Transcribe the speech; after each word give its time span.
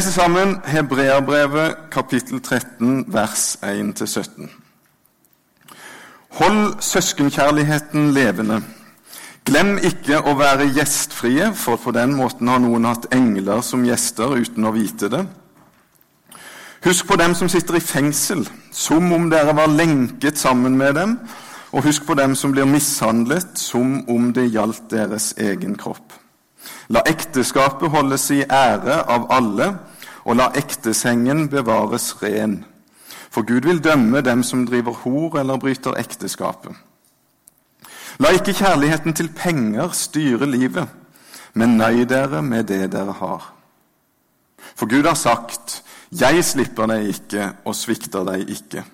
leser 0.00 0.12
sammen 0.12 0.60
Hebreabrevet 0.64 1.76
kapittel 1.90 2.40
13 2.40 3.04
vers 3.12 3.58
1-17. 3.62 4.48
Hold 6.38 6.80
søskenkjærligheten 6.80 8.06
levende. 8.16 8.62
Glem 9.44 9.74
ikke 9.84 10.22
å 10.24 10.32
være 10.38 10.70
gjestfrie, 10.72 11.50
for 11.52 11.76
på 11.76 11.92
den 11.92 12.14
måten 12.16 12.48
har 12.48 12.62
noen 12.64 12.88
hatt 12.88 13.10
engler 13.12 13.60
som 13.60 13.84
gjester 13.84 14.32
uten 14.40 14.64
å 14.64 14.72
vite 14.72 15.10
det. 15.12 15.20
Husk 16.86 17.04
på 17.10 17.20
dem 17.20 17.36
som 17.36 17.52
sitter 17.52 17.76
i 17.76 17.84
fengsel, 17.84 18.46
som 18.72 19.12
om 19.12 19.28
dere 19.28 19.52
var 19.52 19.68
lenket 19.68 20.40
sammen 20.40 20.80
med 20.80 20.96
dem, 20.96 21.18
og 21.76 21.84
husk 21.90 22.08
på 22.08 22.16
dem 22.16 22.38
som 22.40 22.56
blir 22.56 22.64
mishandlet, 22.64 23.52
som 23.60 24.00
om 24.08 24.32
det 24.32 24.48
gjaldt 24.48 24.88
deres 24.96 25.34
egen 25.36 25.76
kropp. 25.76 26.16
La 26.88 27.04
ekteskapet 27.04 27.92
holdes 27.92 28.30
i 28.32 28.42
ære 28.48 29.02
av 29.04 29.28
alle, 29.28 29.74
og 30.24 30.36
la 30.36 30.50
ektesengen 30.56 31.48
bevares 31.48 32.14
ren. 32.22 32.64
For 33.30 33.46
Gud 33.46 33.66
vil 33.66 33.84
dømme 33.84 34.20
dem 34.20 34.42
som 34.42 34.66
driver 34.66 34.92
hor 35.04 35.38
eller 35.38 35.58
bryter 35.58 35.98
ekteskapet. 35.98 36.74
La 38.20 38.34
ikke 38.34 38.52
kjærligheten 38.52 39.14
til 39.16 39.30
penger 39.32 39.94
styre 39.96 40.46
livet, 40.46 40.88
men 41.54 41.78
nøy 41.78 42.04
dere 42.08 42.42
med 42.42 42.68
det 42.68 42.90
dere 42.92 43.14
har. 43.16 43.52
For 44.74 44.86
Gud 44.86 45.06
har 45.06 45.14
sagt, 45.14 45.82
'Jeg 46.12 46.44
slipper 46.44 46.86
deg 46.86 47.08
ikke 47.08 47.52
og 47.64 47.74
svikter 47.74 48.24
deg 48.24 48.50
ikke'. 48.50 48.84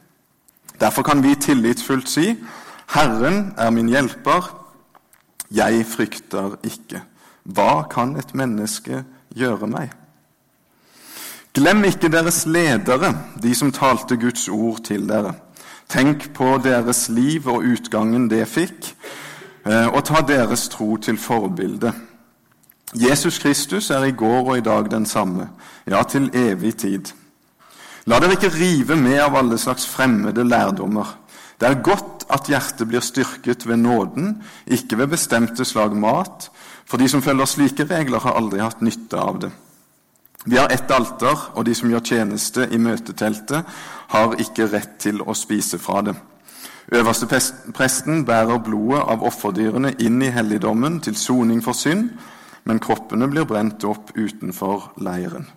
Derfor 0.80 1.02
kan 1.02 1.22
vi 1.22 1.34
tillitsfullt 1.34 2.08
si, 2.08 2.36
'Herren 2.86 3.54
er 3.58 3.70
min 3.70 3.88
hjelper, 3.88 4.66
jeg 5.50 5.86
frykter 5.86 6.56
ikke'. 6.64 7.00
Hva 7.44 7.82
kan 7.90 8.16
et 8.16 8.34
menneske 8.34 9.04
gjøre 9.34 9.66
meg? 9.66 9.90
Glem 11.56 11.86
ikke 11.88 12.10
deres 12.12 12.42
ledere, 12.44 13.14
de 13.40 13.54
som 13.56 13.70
talte 13.72 14.18
Guds 14.20 14.42
ord 14.52 14.82
til 14.84 15.06
dere. 15.08 15.30
Tenk 15.88 16.26
på 16.36 16.58
deres 16.60 17.06
liv 17.08 17.48
og 17.48 17.64
utgangen 17.64 18.26
det 18.28 18.42
fikk, 18.50 18.90
eh, 19.64 19.88
og 19.88 20.04
ta 20.04 20.20
deres 20.20 20.66
tro 20.68 20.98
til 21.00 21.16
forbilde. 21.16 21.94
Jesus 22.92 23.38
Kristus 23.38 23.88
er 23.90 24.04
i 24.04 24.12
går 24.12 24.50
og 24.50 24.58
i 24.58 24.66
dag 24.68 24.90
den 24.90 25.06
samme, 25.06 25.48
ja, 25.88 26.02
til 26.02 26.28
evig 26.34 26.76
tid. 26.76 27.14
La 28.04 28.20
dere 28.20 28.36
ikke 28.36 28.52
rive 28.52 28.96
med 29.00 29.22
av 29.24 29.40
alle 29.40 29.56
slags 29.58 29.88
fremmede 29.88 30.44
lærdommer. 30.44 31.16
Det 31.60 31.70
er 31.70 31.82
godt 31.82 32.28
at 32.28 32.52
hjertet 32.52 32.84
blir 32.88 33.00
styrket 33.00 33.64
ved 33.66 33.80
nåden, 33.80 34.42
ikke 34.66 34.98
ved 34.98 35.06
bestemte 35.06 35.64
slag 35.64 35.96
mat, 35.96 36.50
for 36.84 37.00
de 37.00 37.08
som 37.08 37.22
følger 37.22 37.48
slike 37.48 37.88
regler, 37.88 38.20
har 38.20 38.36
aldri 38.36 38.60
hatt 38.60 38.84
nytte 38.84 39.16
av 39.16 39.40
det. 39.40 39.56
Vi 40.46 40.56
har 40.56 40.70
ett 40.70 40.90
alter, 40.90 41.50
og 41.54 41.64
de 41.66 41.74
som 41.74 41.90
gjør 41.90 42.04
tjeneste 42.06 42.68
i 42.70 42.78
møteteltet, 42.78 43.66
har 44.08 44.36
ikke 44.38 44.68
rett 44.70 44.92
til 45.02 45.18
å 45.22 45.34
spise 45.34 45.78
fra 45.82 46.04
det. 46.06 46.14
Øverste 46.94 47.26
presten 47.74 48.22
bærer 48.24 48.62
blodet 48.62 49.02
av 49.10 49.24
offerdyrene 49.26 49.96
inn 49.98 50.22
i 50.22 50.30
helligdommen 50.30 51.00
til 51.02 51.16
soning 51.18 51.64
for 51.64 51.74
synd, 51.74 52.12
men 52.64 52.78
kroppene 52.78 53.26
blir 53.30 53.46
brent 53.46 53.82
opp 53.84 54.12
utenfor 54.14 54.92
leiren. 55.02 55.48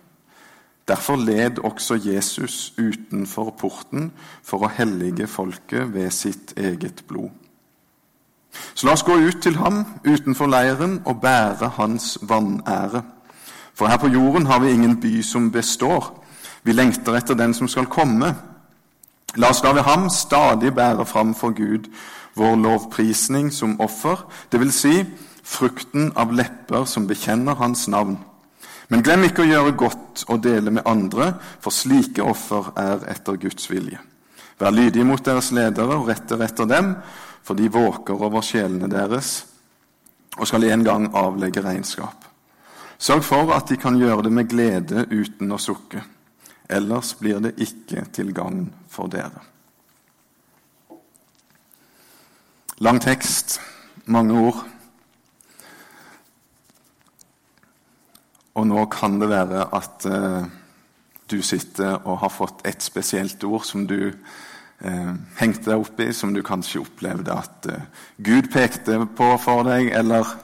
Derfor 0.90 1.22
led 1.22 1.62
også 1.62 1.94
Jesus 2.02 2.72
utenfor 2.78 3.52
porten 3.60 4.10
for 4.42 4.66
å 4.66 4.72
hellige 4.74 5.28
folket 5.30 5.94
ved 5.94 6.10
sitt 6.10 6.56
eget 6.58 7.04
blod. 7.06 7.30
Så 8.74 8.88
la 8.88 8.96
oss 8.96 9.06
gå 9.06 9.14
ut 9.14 9.38
til 9.42 9.60
ham 9.62 9.84
utenfor 10.02 10.50
leiren 10.50 10.98
og 11.04 11.20
bære 11.22 11.76
hans 11.78 12.16
vanære. 12.26 13.04
For 13.80 13.88
her 13.88 13.96
på 13.96 14.10
jorden 14.12 14.44
har 14.46 14.60
vi 14.60 14.74
ingen 14.74 14.98
by 15.00 15.22
som 15.24 15.46
består. 15.50 16.10
Vi 16.62 16.72
lengter 16.76 17.16
etter 17.16 17.34
den 17.34 17.54
som 17.56 17.68
skal 17.68 17.86
komme. 17.88 18.34
La 19.40 19.48
oss 19.48 19.62
da 19.64 19.72
ved 19.72 19.86
ham 19.88 20.10
stadig 20.12 20.74
bære 20.76 21.06
fram 21.08 21.32
for 21.34 21.56
Gud 21.56 21.88
vår 22.36 22.58
lovprisning 22.60 23.48
som 23.52 23.78
offer, 23.80 24.20
dvs. 24.52 24.82
Si, 24.82 24.92
frukten 25.42 26.12
av 26.12 26.36
lepper 26.36 26.84
som 26.84 27.08
bekjenner 27.08 27.56
hans 27.56 27.88
navn. 27.88 28.18
Men 28.92 29.06
glem 29.06 29.24
ikke 29.24 29.46
å 29.46 29.48
gjøre 29.48 29.76
godt 29.80 30.26
og 30.28 30.44
dele 30.44 30.76
med 30.76 30.84
andre, 30.84 31.32
for 31.64 31.72
slike 31.72 32.20
offer 32.20 32.74
er 32.76 33.08
etter 33.08 33.40
Guds 33.40 33.70
vilje. 33.72 33.96
Vær 34.60 34.76
lydige 34.76 35.08
mot 35.08 35.24
deres 35.24 35.54
ledere 35.56 35.96
og 35.96 36.10
retter 36.12 36.44
etter 36.44 36.68
dem, 36.68 36.98
for 37.40 37.56
de 37.56 37.72
våker 37.72 38.28
over 38.28 38.44
sjelene 38.44 38.92
deres 38.92 39.38
og 40.36 40.44
skal 40.46 40.68
en 40.68 40.84
gang 40.84 41.08
avlegge 41.16 41.64
regnskap. 41.64 42.19
Sørg 43.00 43.24
for 43.24 43.52
at 43.56 43.70
de 43.70 43.78
kan 43.80 43.96
gjøre 43.96 44.26
det 44.26 44.32
med 44.36 44.48
glede 44.50 45.06
uten 45.08 45.54
å 45.54 45.58
sukke. 45.60 46.02
Ellers 46.68 47.14
blir 47.16 47.40
det 47.40 47.54
ikke 47.64 48.04
til 48.12 48.34
gagn 48.36 48.66
for 48.92 49.08
dere. 49.08 49.40
Lang 52.84 53.00
tekst, 53.00 53.56
mange 54.04 54.36
ord. 54.36 54.60
Og 58.60 58.68
nå 58.68 58.84
kan 58.92 59.16
det 59.20 59.30
være 59.32 59.64
at 59.76 60.06
eh, 60.10 60.44
du 61.32 61.40
sitter 61.40 62.02
og 62.04 62.20
har 62.20 62.32
fått 62.34 62.66
et 62.68 62.84
spesielt 62.84 63.44
ord 63.48 63.64
som 63.64 63.86
du 63.88 64.10
eh, 64.10 65.12
hengte 65.40 65.70
deg 65.70 65.80
opp 65.80 66.04
i, 66.04 66.12
som 66.12 66.36
du 66.36 66.42
kanskje 66.44 66.84
opplevde 66.84 67.32
at 67.32 67.68
eh, 67.72 68.06
Gud 68.20 68.52
pekte 68.52 69.06
på 69.16 69.32
for 69.40 69.64
deg, 69.70 69.88
eller 69.96 70.36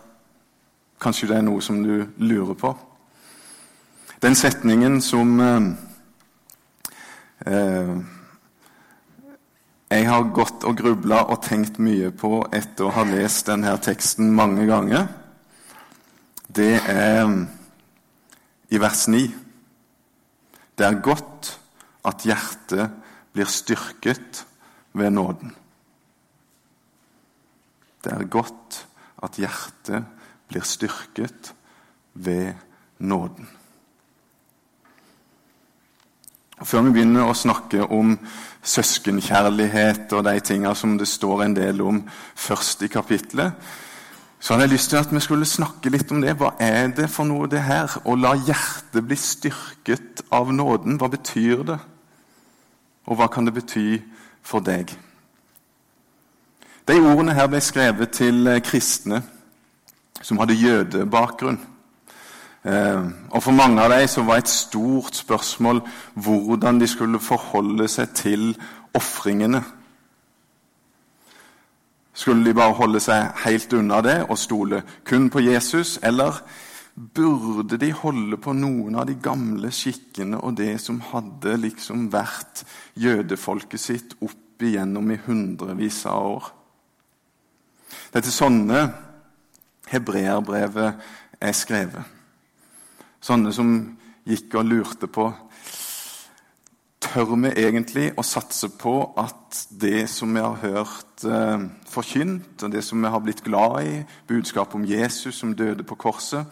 Kanskje 1.01 1.29
det 1.29 1.39
er 1.39 1.45
noe 1.45 1.63
som 1.63 1.83
du 1.85 2.07
lurer 2.19 2.57
på? 2.57 2.73
Den 4.23 4.35
setningen 4.35 5.01
som 5.05 5.41
eh, 5.41 5.73
eh 7.47 7.97
jeg 9.87 10.09
har 10.09 10.25
gått 10.35 10.65
og 10.67 10.81
grubla 10.81 11.21
og 11.31 11.45
tenkt 11.47 11.77
mye 11.79 12.09
på 12.11 12.41
etter 12.51 12.89
å 12.89 12.95
ha 12.97 13.05
lest 13.07 13.47
denne 13.47 13.71
teksten 13.79 14.33
mange 14.35 14.65
ganger, 14.67 15.07
det 16.49 16.73
er 16.81 17.23
eh, 17.23 17.37
i 18.75 18.81
vers 18.83 19.05
9. 19.09 19.23
Det 20.75 20.87
er 20.87 20.99
godt 21.05 21.53
at 22.07 22.27
hjertet 22.27 22.91
blir 23.33 23.47
styrket 23.47 24.43
ved 24.97 25.15
nåden. 25.15 25.55
Det 28.03 28.13
er 28.13 28.29
godt 28.31 28.83
at 29.23 29.39
hjertet 29.39 30.16
blir 30.49 30.65
styrket 30.65 31.55
ved 32.15 32.55
nåden. 32.99 33.49
Før 36.65 36.87
vi 36.87 36.95
begynner 36.95 37.29
å 37.29 37.37
snakke 37.37 37.85
om 37.93 38.15
søskenkjærlighet 38.67 40.13
og 40.17 40.25
de 40.25 40.39
tingene 40.41 40.73
som 40.75 40.95
det 40.97 41.09
står 41.11 41.45
en 41.45 41.57
del 41.57 41.83
om 41.85 42.01
først 42.35 42.87
i 42.87 42.89
kapitlet, 42.89 43.53
så 44.41 44.55
hadde 44.55 44.67
jeg 44.67 44.73
lyst 44.73 44.91
til 44.93 45.01
at 45.01 45.13
vi 45.13 45.21
skulle 45.21 45.49
snakke 45.49 45.91
litt 45.93 46.13
om 46.13 46.23
det. 46.23 46.37
Hva 46.39 46.55
er 46.63 46.89
det 46.97 47.09
for 47.13 47.29
noe, 47.29 47.49
det 47.51 47.61
her? 47.67 47.93
Å 48.05 48.17
la 48.17 48.35
hjertet 48.37 49.05
bli 49.05 49.17
styrket 49.21 50.25
av 50.33 50.53
nåden, 50.55 50.97
hva 51.01 51.11
betyr 51.13 51.65
det? 51.67 51.79
Og 53.07 53.19
hva 53.19 53.29
kan 53.33 53.47
det 53.47 53.55
bety 53.57 54.01
for 54.47 54.65
deg? 54.65 54.93
De 56.87 56.97
ordene 57.03 57.35
her 57.35 57.49
ble 57.51 57.61
skrevet 57.65 58.13
til 58.15 58.49
kristne 58.65 59.21
som 60.23 60.39
hadde 60.39 60.59
jødebakgrunn. 60.59 61.59
Eh, 62.67 63.03
og 63.31 63.43
For 63.43 63.55
mange 63.55 63.83
av 63.83 63.93
dem 63.93 64.09
så 64.09 64.25
var 64.27 64.43
et 64.43 64.51
stort 64.51 65.17
spørsmål 65.17 65.83
hvordan 66.15 66.81
de 66.81 66.87
skulle 66.91 67.21
forholde 67.23 67.89
seg 67.89 68.15
til 68.15 68.57
ofringene. 68.95 69.63
Skulle 72.17 72.45
de 72.45 72.55
bare 72.57 72.75
holde 72.75 73.01
seg 73.01 73.29
helt 73.45 73.73
unna 73.77 74.01
det 74.03 74.17
og 74.25 74.39
stole 74.41 74.83
kun 75.05 75.29
på 75.31 75.45
Jesus, 75.45 75.99
eller 76.03 76.41
burde 76.97 77.77
de 77.77 77.93
holde 77.93 78.39
på 78.41 78.55
noen 78.57 78.97
av 78.97 79.05
de 79.07 79.15
gamle 79.21 79.69
skikkene 79.71 80.41
og 80.41 80.57
det 80.57 80.79
som 80.81 81.03
hadde 81.13 81.59
liksom 81.61 82.09
vært 82.13 82.65
jødefolket 82.97 83.81
sitt 83.81 84.17
opp 84.25 84.65
igjennom 84.65 85.11
i 85.13 85.21
hundrevis 85.27 86.07
av 86.09 86.31
år? 86.31 86.47
Det 88.11 88.23
er 88.23 88.25
til 88.25 88.33
sånne 88.33 88.81
hebreerbrevet 89.91 90.95
er 91.41 91.57
skrevet. 91.57 92.15
Sånne 93.21 93.53
som 93.55 93.73
gikk 94.27 94.55
og 94.59 94.71
lurte 94.71 95.11
på 95.11 95.31
Tør 97.07 97.37
vi 97.39 97.51
egentlig 97.61 98.09
å 98.19 98.23
satse 98.27 98.71
på 98.81 98.93
at 99.21 99.61
det 99.71 100.09
som 100.11 100.33
vi 100.35 100.41
har 100.43 100.57
hørt 100.59 101.25
eh, 101.29 101.67
forkynt, 101.87 102.65
og 102.65 102.73
det 102.73 102.83
som 102.85 103.01
vi 103.05 103.13
har 103.13 103.23
blitt 103.23 103.45
glad 103.45 103.77
i, 103.87 103.93
budskapet 104.27 104.75
om 104.79 104.87
Jesus 104.89 105.39
som 105.39 105.55
døde 105.57 105.85
på 105.87 105.99
korset, 106.01 106.49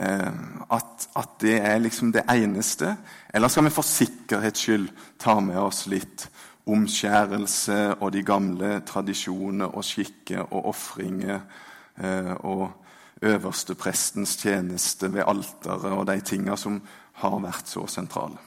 eh, 0.00 0.40
at, 0.72 1.08
at, 1.12 1.34
det 1.42 1.58
er 1.60 1.82
liksom 1.82 2.14
det 2.14 2.24
eneste? 2.32 2.94
Eller 3.34 3.52
skal 3.52 3.68
vi 3.68 3.74
for 3.74 3.86
sikkerhets 3.86 4.64
skyld 4.64 4.88
ta 5.20 5.36
med 5.44 5.60
oss 5.60 5.84
litt 5.90 6.28
omskjærelse 6.68 7.98
og 7.98 8.12
de 8.14 8.24
gamle 8.24 8.78
tradisjoner 8.88 9.74
og 9.74 9.84
skikker 9.84 10.48
og 10.48 10.72
ofringer 10.72 11.42
og 12.46 12.68
øversteprestens 13.22 14.36
tjeneste 14.38 15.12
ved 15.12 15.26
alteret 15.26 15.90
og 15.90 16.06
de 16.06 16.20
tinga 16.20 16.56
som 16.56 16.78
har 17.18 17.40
vært 17.42 17.70
så 17.70 17.86
sentrale. 17.90 18.38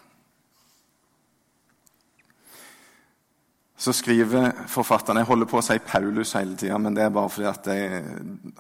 Så 3.81 3.93
skriver 3.97 4.51
forfatteren 4.69 5.17
Jeg 5.17 5.25
holder 5.25 5.47
på 5.49 5.57
å 5.57 5.63
si 5.65 5.79
Paulus 5.81 6.35
hele 6.37 6.53
tida, 6.53 6.77
men 6.77 6.93
det 6.93 7.01
er 7.01 7.13
bare 7.13 7.31
fordi 7.33 7.53
det 7.65 7.77
er 7.81 8.03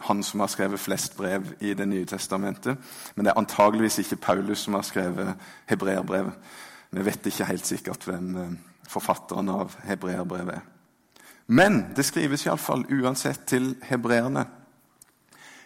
han 0.07 0.23
som 0.25 0.41
har 0.41 0.49
skrevet 0.49 0.81
flest 0.81 1.13
brev 1.17 1.51
i 1.59 1.75
Det 1.77 1.85
nye 1.85 2.07
testamentet. 2.09 2.77
Men 3.15 3.25
det 3.25 3.31
er 3.31 3.37
antageligvis 3.37 3.99
ikke 4.01 4.15
Paulus 4.15 4.65
som 4.65 4.73
har 4.73 4.81
skrevet 4.87 5.35
hebreerbrevet. 5.69 6.33
Vi 6.91 7.05
vet 7.05 7.25
ikke 7.29 7.45
helt 7.45 7.69
sikkert 7.69 8.03
hvem 8.09 8.35
eh, 8.37 8.55
forfatteren 8.89 9.49
av 9.49 9.77
hebreerbrevet 9.85 10.55
er. 10.55 10.65
Men 11.47 11.93
det 11.95 12.07
skrives 12.07 12.47
iallfall 12.47 12.87
uansett 12.89 13.45
til 13.45 13.75
hebreerne. 13.91 14.47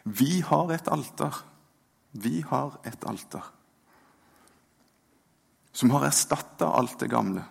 Vi 0.06 0.42
har 0.46 0.72
et 0.72 0.88
alter. 0.88 1.34
Vi 2.14 2.44
har 2.48 2.78
et 2.86 3.06
alter. 3.06 3.44
Som 5.76 5.92
har 5.92 6.06
erstatta 6.08 6.70
alt 6.78 7.00
det 7.02 7.10
gamle. 7.12 7.44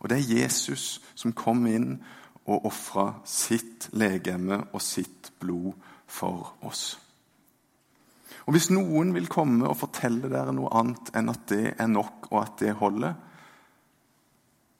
Og 0.00 0.10
det 0.12 0.20
er 0.20 0.42
Jesus 0.44 1.00
som 1.16 1.32
kom 1.32 1.64
inn 1.66 1.96
og 2.44 2.68
ofra 2.68 3.06
sitt 3.24 3.88
legeme 3.96 4.60
og 4.72 4.82
sitt 4.84 5.32
blod 5.40 5.72
for 6.06 6.52
oss. 6.68 6.98
Og 8.44 8.52
Hvis 8.52 8.68
noen 8.68 9.14
vil 9.16 9.30
komme 9.32 9.64
og 9.64 9.78
fortelle 9.80 10.28
dere 10.28 10.52
noe 10.52 10.72
annet 10.76 11.14
enn 11.16 11.32
at 11.32 11.46
det 11.48 11.74
er 11.80 11.88
nok, 11.88 12.28
og 12.30 12.42
at 12.42 12.58
det 12.60 12.74
holder, 12.76 13.14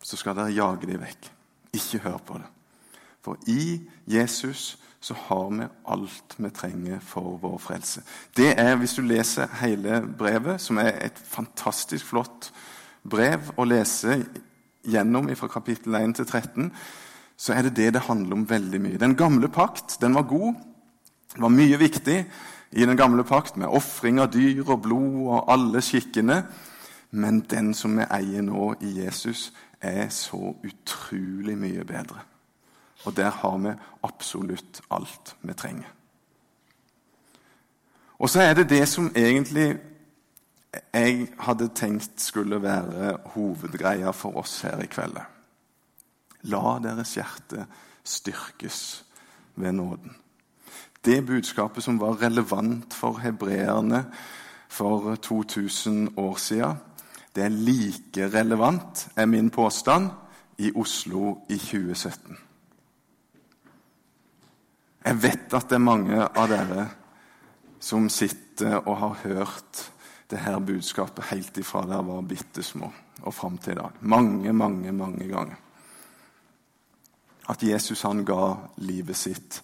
så 0.04 0.20
skal 0.20 0.36
dere 0.36 0.52
jage 0.52 0.90
dem 0.90 1.00
vekk. 1.00 1.30
Ikke 1.72 2.02
hør 2.04 2.18
på 2.20 2.36
det. 2.42 2.50
For 3.24 3.40
i 3.48 3.80
Jesus 4.04 4.74
så 5.04 5.14
har 5.26 5.50
vi 5.50 5.66
alt 5.92 6.34
vi 6.36 6.50
trenger 6.50 7.00
for 7.04 7.36
vår 7.42 7.58
frelse. 7.60 8.02
Det 8.36 8.54
er, 8.56 8.76
Hvis 8.76 8.94
du 8.94 9.02
leser 9.02 9.50
hele 9.60 10.00
brevet, 10.18 10.60
som 10.60 10.78
er 10.78 10.96
et 11.04 11.18
fantastisk 11.28 12.06
flott 12.06 12.52
brev 13.04 13.52
å 13.56 13.66
lese 13.68 14.22
gjennom 14.84 15.28
fra 15.36 15.48
kapittel 15.52 15.94
1 15.94 16.16
til 16.16 16.26
13, 16.26 16.72
så 17.36 17.52
er 17.52 17.62
det 17.62 17.76
det 17.76 17.92
det 17.94 18.06
handler 18.08 18.32
om 18.32 18.48
veldig 18.48 18.80
mye. 18.80 18.98
Den 18.98 19.16
gamle 19.16 19.48
pakt 19.48 19.98
den 20.00 20.14
var 20.14 20.24
god. 20.30 20.54
Var 21.36 21.52
mye 21.52 21.78
viktig 21.78 22.18
i 22.72 22.86
den 22.86 22.96
gamle 22.96 23.24
pakt 23.24 23.56
med 23.56 23.68
ofring 23.68 24.20
av 24.20 24.32
dyr 24.32 24.64
og 24.64 24.82
blod 24.82 25.20
og 25.26 25.52
alle 25.52 25.82
skikkene. 25.82 26.44
Men 27.10 27.44
den 27.50 27.74
som 27.74 27.98
vi 27.98 28.08
eier 28.08 28.42
nå 28.42 28.74
i 28.80 29.00
Jesus, 29.04 29.52
er 29.80 30.08
så 30.08 30.54
utrolig 30.64 31.58
mye 31.58 31.84
bedre. 31.84 32.33
Og 33.04 33.16
der 33.16 33.30
har 33.30 33.58
vi 33.58 33.74
absolutt 34.02 34.80
alt 34.90 35.36
vi 35.42 35.52
trenger. 35.52 35.90
Og 38.18 38.30
så 38.30 38.40
er 38.40 38.54
det 38.54 38.70
det 38.70 38.88
som 38.88 39.12
egentlig 39.16 39.78
jeg 40.94 41.28
hadde 41.38 41.68
tenkt 41.74 42.20
skulle 42.20 42.62
være 42.62 43.16
hovedgreia 43.34 44.10
for 44.10 44.40
oss 44.40 44.60
her 44.66 44.80
i 44.82 44.88
kveld. 44.90 45.18
La 46.50 46.78
deres 46.82 47.14
hjerte 47.14 47.66
styrkes 48.04 49.04
ved 49.56 49.72
nåden. 49.72 50.16
Det 51.04 51.26
budskapet 51.26 51.84
som 51.84 52.00
var 52.00 52.22
relevant 52.22 52.94
for 52.94 53.20
hebreerne 53.22 54.04
for 54.68 55.14
2000 55.14 56.18
år 56.18 56.36
siden, 56.36 56.76
det 57.36 57.44
er 57.44 57.48
like 57.48 58.28
relevant, 58.32 59.08
er 59.16 59.26
min 59.26 59.50
påstand, 59.50 60.10
i 60.58 60.72
Oslo 60.74 61.38
i 61.50 61.58
2017. 61.58 62.38
Jeg 65.04 65.20
vet 65.20 65.52
at 65.52 65.68
det 65.68 65.76
er 65.76 65.84
mange 65.84 66.20
av 66.24 66.46
dere 66.48 66.86
som 67.84 68.06
sitter 68.08 68.78
og 68.78 68.96
har 69.02 69.18
hørt 69.26 69.82
det 70.32 70.40
her 70.40 70.56
budskapet 70.64 71.28
helt 71.28 71.58
ifra 71.60 71.82
dere 71.84 72.06
var 72.06 72.24
bitte 72.24 72.64
små 72.64 72.88
og 73.24 73.34
fram 73.34 73.58
til 73.60 73.74
i 73.74 73.80
dag. 73.82 74.00
Mange, 74.00 74.52
mange, 74.52 74.92
mange 74.92 75.28
ganger. 75.28 75.60
At 77.48 77.62
Jesus 77.62 78.02
han 78.02 78.24
ga 78.24 78.54
livet 78.80 79.16
sitt 79.16 79.60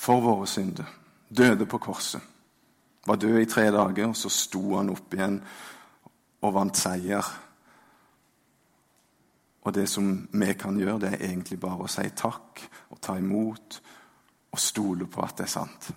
for 0.00 0.24
våre 0.24 0.48
synder. 0.48 0.88
Døde 1.28 1.66
på 1.68 1.78
korset. 1.78 2.24
Var 3.06 3.16
død 3.16 3.38
i 3.40 3.48
tre 3.48 3.68
dager, 3.72 4.08
og 4.08 4.16
så 4.16 4.28
sto 4.32 4.62
han 4.76 4.90
opp 4.92 5.14
igjen 5.14 5.38
og 6.40 6.54
vant 6.56 6.76
seier. 6.76 7.30
Og 9.60 9.74
det 9.76 9.86
som 9.92 10.08
vi 10.32 10.52
kan 10.56 10.80
gjøre, 10.80 10.98
det 11.04 11.12
er 11.14 11.24
egentlig 11.28 11.60
bare 11.60 11.84
å 11.84 11.92
si 11.92 12.08
takk 12.16 12.64
og 12.90 13.00
ta 13.04 13.18
imot 13.20 13.80
og 14.50 14.58
stole 14.58 15.06
på 15.06 15.22
at 15.24 15.36
det 15.38 15.46
er 15.46 15.52
sant. 15.52 15.90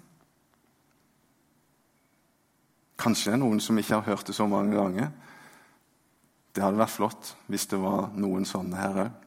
Kanskje 3.00 3.32
det 3.32 3.38
er 3.38 3.42
noen 3.42 3.62
som 3.64 3.78
ikke 3.80 3.98
har 3.98 4.08
hørt 4.14 4.28
det 4.30 4.36
så 4.38 4.48
mange 4.48 4.78
ganger. 4.78 5.10
Det 6.54 6.64
hadde 6.64 6.80
vært 6.80 6.94
flott 6.94 7.34
hvis 7.52 7.66
det 7.72 7.80
var 7.82 8.12
noen 8.16 8.46
sånne 8.48 8.80
her 8.80 9.00
òg. 9.08 9.20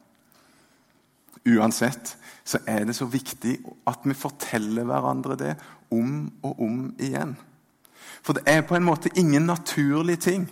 Uansett 1.47 2.15
så 2.47 2.59
er 2.67 2.87
det 2.87 2.95
så 2.97 3.05
viktig 3.07 3.57
at 3.87 4.03
vi 4.07 4.15
forteller 4.17 4.87
hverandre 4.87 5.37
det 5.39 5.53
om 5.95 6.25
og 6.43 6.63
om 6.63 6.79
igjen. 6.99 7.35
For 8.23 8.35
det 8.35 8.43
er 8.49 8.65
på 8.67 8.75
en 8.75 8.87
måte 8.87 9.13
ingen 9.15 9.45
naturlig 9.47 10.17
ting. 10.23 10.47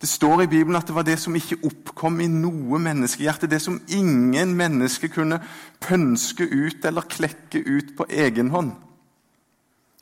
Det 0.00 0.08
står 0.08 0.42
i 0.42 0.46
Bibelen 0.46 0.78
at 0.78 0.86
det 0.86 0.94
var 0.94 1.06
det 1.06 1.16
som 1.18 1.34
ikke 1.34 1.58
oppkom 1.66 2.20
i 2.22 2.28
noe 2.30 2.78
menneskehjerte. 2.78 3.50
Det 3.50 3.58
som 3.62 3.80
ingen 3.90 4.54
menneske 4.56 5.10
kunne 5.10 5.40
pønske 5.82 6.46
ut 6.46 6.84
eller 6.86 7.08
klekke 7.10 7.64
ut 7.66 7.96
på 7.98 8.06
egen 8.08 8.52
hånd. 8.54 8.72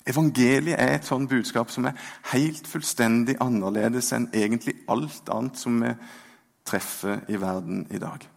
Evangeliet 0.06 0.76
er 0.78 0.94
et 0.94 1.08
sånt 1.08 1.30
budskap 1.30 1.72
som 1.72 1.88
er 1.88 1.96
helt 2.30 2.68
fullstendig 2.68 3.38
annerledes 3.42 4.12
enn 4.14 4.28
egentlig 4.36 4.76
alt 4.92 5.32
annet 5.32 5.58
som 5.58 5.80
vi 5.82 5.90
treffer 6.66 7.24
i 7.32 7.40
verden 7.40 7.86
i 7.90 7.98
dag. 7.98 8.28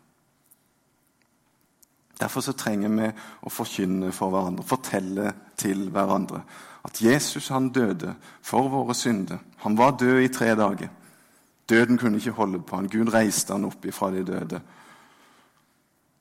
Derfor 2.20 2.44
så 2.44 2.56
trenger 2.58 2.90
vi 2.96 3.12
å 3.46 3.52
forkynne 3.54 4.10
for 4.16 4.34
hverandre, 4.34 4.66
fortelle 4.68 5.34
til 5.60 5.86
hverandre 5.94 6.42
at 6.88 7.02
Jesus 7.04 7.52
han 7.54 7.70
døde 7.76 8.16
for 8.42 8.72
våre 8.72 8.96
synder. 8.96 9.38
Han 9.64 9.78
var 9.78 9.98
død 10.00 10.24
i 10.24 10.32
tre 10.34 10.56
dager. 10.56 10.90
Døden 11.70 11.98
kunne 11.98 12.18
ikke 12.18 12.38
holde 12.38 12.62
på 12.66 12.76
han. 12.76 12.90
Gud 12.90 13.14
reiste 13.14 13.54
han 13.54 13.68
opp 13.68 13.86
ifra 13.86 14.10
de 14.14 14.24
døde. 14.26 14.62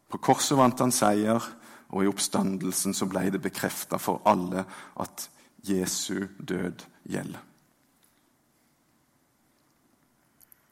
På 0.08 0.20
korset 0.20 0.58
vant 0.58 0.80
han 0.80 0.92
seier, 0.92 1.42
og 1.88 2.04
i 2.04 2.08
oppstandelsen 2.10 2.94
så 2.96 3.08
ble 3.08 3.28
det 3.32 3.40
bekrefta 3.44 4.00
for 4.00 4.20
alle 4.28 4.64
at 5.00 5.28
Jesu 5.64 6.26
død 6.38 6.84
gjelder. 7.08 7.44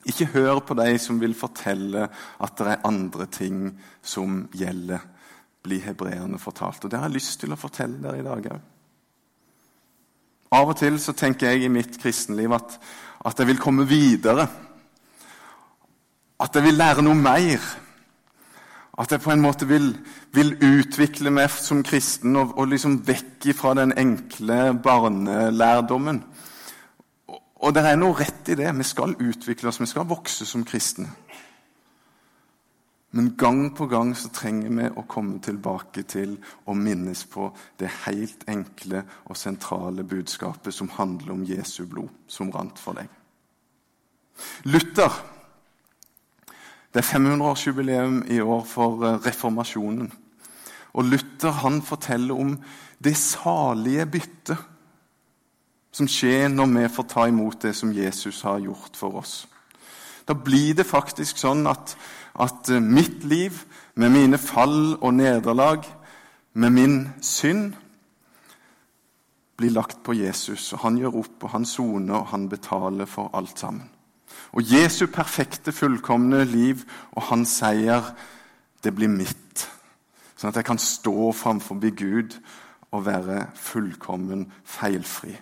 Ikke 0.07 0.29
hør 0.37 0.61
på 0.63 0.77
de 0.79 0.93
som 1.03 1.19
vil 1.19 1.35
fortelle 1.35 2.07
at 2.07 2.59
det 2.61 2.69
er 2.71 2.85
andre 2.87 3.27
ting 3.27 3.73
som 4.07 4.45
gjelder, 4.55 5.01
blir 5.67 5.83
hebreerne 5.83 6.39
fortalt. 6.39 6.85
Og 6.85 6.91
Det 6.91 6.99
har 6.99 7.09
jeg 7.09 7.19
lyst 7.19 7.41
til 7.41 7.53
å 7.53 7.59
fortelle 7.59 7.99
dere 7.99 8.21
i 8.21 8.27
dag 8.27 8.51
òg. 8.55 8.61
Av 10.55 10.71
og 10.71 10.77
til 10.79 11.01
så 11.03 11.11
tenker 11.17 11.51
jeg 11.51 11.67
i 11.67 11.73
mitt 11.73 11.99
kristenliv 11.99 12.55
at, 12.55 12.77
at 13.27 13.39
jeg 13.41 13.51
vil 13.51 13.59
komme 13.59 13.89
videre. 13.89 14.47
At 16.41 16.57
jeg 16.57 16.67
vil 16.67 16.77
lære 16.77 17.05
noe 17.05 17.17
mer. 17.17 17.65
At 18.97 19.13
jeg 19.13 19.21
på 19.21 19.33
en 19.33 19.45
måte 19.45 19.69
vil, 19.69 19.91
vil 20.33 20.55
utvikle 20.65 21.33
meg 21.33 21.53
som 21.53 21.83
kristen 21.85 22.37
og, 22.37 22.55
og 22.57 22.71
liksom 22.73 23.03
vekk 23.07 23.51
fra 23.57 23.75
den 23.77 23.93
enkle 23.97 24.73
barnelærdommen. 24.85 26.23
Og, 27.29 27.43
og 27.61 27.77
det 27.77 27.85
er 27.85 28.01
noe 28.01 28.17
rett 28.17 28.49
i 28.53 28.57
det. 28.57 28.73
Vi 28.79 28.89
skal 28.89 29.17
utvikle 29.21 29.69
oss, 29.69 29.81
vi 29.81 29.89
skal 29.89 30.09
vokse 30.09 30.49
som 30.49 30.65
kristne. 30.65 31.11
Men 33.17 33.31
gang 33.39 33.71
på 33.77 33.87
gang 33.89 34.11
så 34.17 34.29
trenger 34.35 34.73
vi 34.77 34.89
å 34.93 35.07
komme 35.09 35.39
tilbake 35.45 36.03
til 36.09 36.35
og 36.67 36.77
minnes 36.77 37.23
på 37.33 37.47
det 37.81 37.89
helt 38.05 38.43
enkle 38.51 39.05
og 39.25 39.39
sentrale 39.41 40.05
budskapet 40.05 40.75
som 40.75 40.91
handler 40.99 41.33
om 41.33 41.47
Jesu 41.49 41.87
blod, 41.89 42.11
som 42.29 42.53
rant 42.53 42.81
for 42.81 42.99
deg. 42.99 43.09
Luther 44.69 45.15
det 46.97 47.03
er 47.03 47.19
500-årsjubileum 47.19 48.23
i 48.33 48.39
år 48.41 48.63
for 48.65 49.03
eh, 49.05 49.19
reformasjonen. 49.21 50.07
Og 50.97 51.05
Luther 51.05 51.53
han 51.61 51.83
forteller 51.85 52.39
om 52.41 52.55
det 53.05 53.13
salige 53.21 54.07
byttet 54.09 54.63
som 55.93 56.09
skjer 56.09 56.49
når 56.49 56.71
vi 56.73 56.85
får 56.95 57.07
ta 57.13 57.27
imot 57.29 57.59
det 57.67 57.75
som 57.77 57.93
Jesus 57.93 58.41
har 58.49 58.63
gjort 58.65 58.97
for 58.97 59.19
oss. 59.21 59.35
Da 60.25 60.33
blir 60.33 60.73
det 60.79 60.89
faktisk 60.89 61.37
sånn 61.37 61.69
at, 61.69 61.93
at 62.33 62.73
eh, 62.73 62.81
mitt 62.81 63.29
liv, 63.29 63.61
med 64.01 64.15
mine 64.17 64.41
fall 64.41 64.97
og 64.97 65.13
nederlag, 65.19 65.85
med 66.57 66.73
min 66.73 66.97
synd, 67.21 67.75
blir 69.61 69.77
lagt 69.77 70.01
på 70.01 70.17
Jesus. 70.17 70.73
og 70.73 70.81
Han 70.87 70.97
gjør 70.97 71.21
opp, 71.21 71.45
og 71.45 71.53
han 71.59 71.69
soner, 71.69 72.23
og 72.23 72.33
han 72.33 72.49
betaler 72.49 73.05
for 73.05 73.37
alt 73.37 73.61
sammen. 73.61 73.93
Og 74.57 74.65
Jesu 74.65 75.07
perfekte, 75.13 75.73
fullkomne 75.73 76.45
liv 76.49 76.87
og 77.13 77.27
hans 77.29 77.59
seier, 77.59 78.15
det 78.81 78.95
blir 78.97 79.11
mitt. 79.13 79.67
Sånn 80.37 80.49
at 80.49 80.57
jeg 80.57 80.69
kan 80.69 80.81
stå 80.81 81.33
framfor 81.37 81.81
Gud 81.93 82.39
og 82.93 83.05
være 83.05 83.51
fullkommen 83.55 84.47
feilfri. 84.65 85.37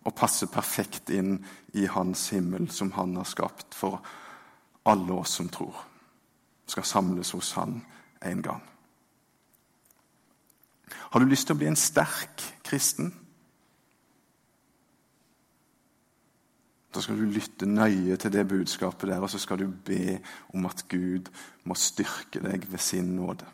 og 0.00 0.14
passe 0.16 0.46
perfekt 0.48 1.10
inn 1.12 1.34
i 1.76 1.84
hans 1.86 2.30
himmel, 2.32 2.70
som 2.72 2.88
han 2.96 3.16
har 3.16 3.26
skapt 3.28 3.74
for 3.76 4.00
alle 4.88 5.12
oss 5.12 5.34
som 5.36 5.50
tror. 5.52 5.76
Skal 6.66 6.86
samles 6.88 7.34
hos 7.36 7.52
han 7.52 7.82
en 8.24 8.42
gang. 8.42 8.62
Har 11.10 11.20
du 11.20 11.26
lyst 11.26 11.46
til 11.46 11.54
å 11.54 11.60
bli 11.60 11.68
en 11.68 11.76
sterk 11.76 12.42
kristen? 12.64 13.12
Da 16.94 17.00
skal 17.00 17.18
du 17.18 17.28
lytte 17.30 17.68
nøye 17.70 18.16
til 18.18 18.32
det 18.34 18.48
budskapet 18.50 19.08
der, 19.12 19.22
og 19.22 19.30
så 19.30 19.38
skal 19.38 19.58
du 19.58 19.70
be 19.86 20.18
om 20.54 20.66
at 20.66 20.84
Gud 20.90 21.30
må 21.64 21.76
styrke 21.78 22.42
deg 22.42 22.66
ved 22.70 22.82
sin 22.82 23.14
nåde. 23.16 23.46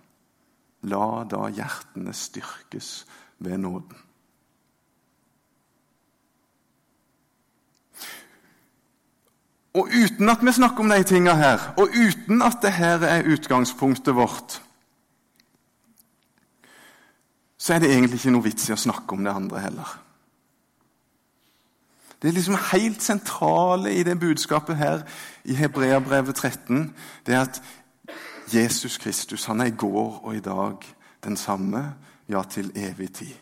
La 0.88 1.24
da 1.28 1.48
hjertene 1.52 2.14
styrkes 2.16 3.06
ved 3.38 3.58
nåden. 3.58 4.06
Og 9.76 9.90
uten 9.92 10.28
at 10.32 10.40
vi 10.40 10.52
snakker 10.56 10.80
om 10.80 10.88
de 10.88 11.02
tingene 11.04 11.36
her, 11.36 11.60
og 11.76 11.92
uten 11.92 12.40
at 12.42 12.62
det 12.62 12.72
her 12.72 13.02
er 13.04 13.28
utgangspunktet 13.28 14.16
vårt, 14.16 14.62
så 17.58 17.74
er 17.74 17.82
det 17.82 17.90
egentlig 17.92 18.20
ikke 18.20 18.32
noe 18.32 18.46
vits 18.46 18.70
i 18.70 18.72
å 18.72 18.80
snakke 18.80 19.12
om 19.12 19.24
det 19.26 19.34
andre 19.36 19.60
heller. 19.60 20.05
Det 22.26 22.32
er 22.32 22.34
liksom 22.34 22.56
helt 22.72 23.02
sentrale 23.02 23.92
i 23.94 24.02
det 24.02 24.18
budskapet 24.18 24.76
her 24.76 25.02
i 25.44 25.54
Hebreabrevet 25.54 26.34
13. 26.34 26.94
Det 27.26 27.34
er 27.34 27.40
at 27.40 27.62
Jesus 28.54 28.98
Kristus 28.98 29.44
han 29.44 29.60
er 29.60 29.64
i 29.70 29.76
går 29.78 30.20
og 30.24 30.34
i 30.36 30.40
dag 30.40 30.74
den 31.24 31.36
samme, 31.36 31.94
ja, 32.28 32.42
til 32.50 32.72
evig 32.74 33.12
tid. 33.12 33.34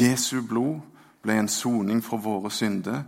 Jesu 0.00 0.40
blod 0.48 0.80
ble 1.22 1.36
en 1.36 1.52
soning 1.52 2.00
for 2.04 2.16
våre 2.16 2.50
synder. 2.50 3.02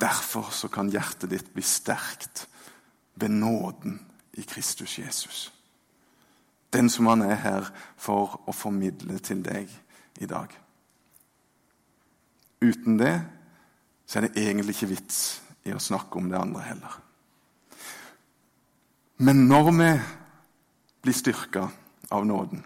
Derfor 0.00 0.48
så 0.50 0.72
kan 0.72 0.88
hjertet 0.88 1.30
ditt 1.30 1.52
bli 1.52 1.62
sterkt 1.62 2.48
ved 3.14 3.28
nåden 3.28 4.00
i 4.32 4.40
Kristus 4.40 4.98
Jesus. 4.98 5.52
Den 6.72 6.88
som 6.88 7.12
han 7.12 7.28
er 7.28 7.36
her 7.44 7.72
for 7.96 8.40
å 8.48 8.56
formidle 8.56 9.18
til 9.18 9.44
deg 9.44 9.68
i 10.16 10.26
dag. 10.26 10.61
Uten 12.62 12.98
det 13.00 13.14
så 14.06 14.18
er 14.18 14.26
det 14.26 14.42
egentlig 14.42 14.76
ikke 14.76 14.92
vits 14.92 15.20
i 15.66 15.72
å 15.74 15.80
snakke 15.82 16.18
om 16.18 16.28
det 16.30 16.40
andre 16.40 16.64
heller. 16.66 16.98
Men 19.22 19.46
når 19.48 19.70
vi 19.70 19.90
blir 21.02 21.16
styrka 21.16 21.68
av 22.12 22.26
nåden, 22.26 22.64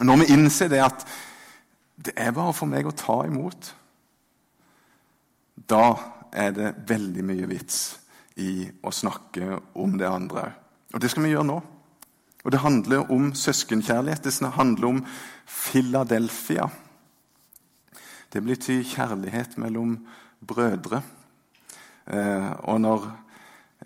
når 0.00 0.22
vi 0.22 0.32
innser 0.34 0.72
det 0.72 0.80
at 0.82 1.04
det 2.02 2.14
er 2.16 2.32
bare 2.34 2.54
for 2.56 2.70
meg 2.70 2.88
å 2.88 2.96
ta 2.96 3.20
imot, 3.28 3.68
da 5.68 5.84
er 6.32 6.56
det 6.56 6.72
veldig 6.88 7.24
mye 7.28 7.50
vits 7.50 7.82
i 8.40 8.64
å 8.82 8.90
snakke 8.90 9.60
om 9.78 9.98
det 10.00 10.08
andre 10.08 10.46
òg. 10.46 10.58
Og 10.92 11.00
det 11.00 11.08
skal 11.08 11.24
vi 11.24 11.30
gjøre 11.32 11.48
nå. 11.48 11.54
Og 12.44 12.52
det 12.52 12.58
handler 12.60 13.12
om 13.14 13.30
søskenkjærlighet. 13.32 14.26
Det 14.26 14.50
handler 14.58 14.88
om 14.88 14.98
Philadelphia. 15.46 16.66
Det 18.32 18.40
betyr 18.40 18.82
kjærlighet 18.82 19.58
mellom 19.60 19.98
brødre. 20.46 21.02
Eh, 22.06 22.52
og 22.64 22.80
når 22.80 23.04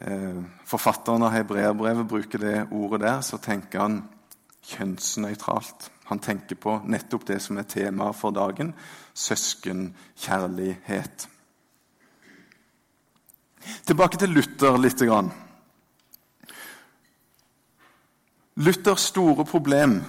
eh, 0.00 0.38
forfatteren 0.64 1.22
av 1.26 1.32
hebreerbrevet 1.34 2.08
bruker 2.08 2.38
det 2.38 2.68
ordet 2.70 3.00
der, 3.02 3.20
så 3.26 3.36
tenker 3.42 3.80
han 3.82 4.04
kjønnsnøytralt. 4.66 5.90
Han 6.06 6.22
tenker 6.22 6.56
på 6.62 6.78
nettopp 6.86 7.26
det 7.26 7.40
som 7.42 7.58
er 7.58 7.66
temaet 7.66 8.16
for 8.16 8.30
dagen 8.30 8.70
søskenkjærlighet. 9.16 11.28
Tilbake 13.86 14.18
til 14.20 14.30
Luther 14.30 14.78
litt. 14.78 15.02
Luthers 18.56 19.00
store 19.10 19.44
problem 19.44 20.04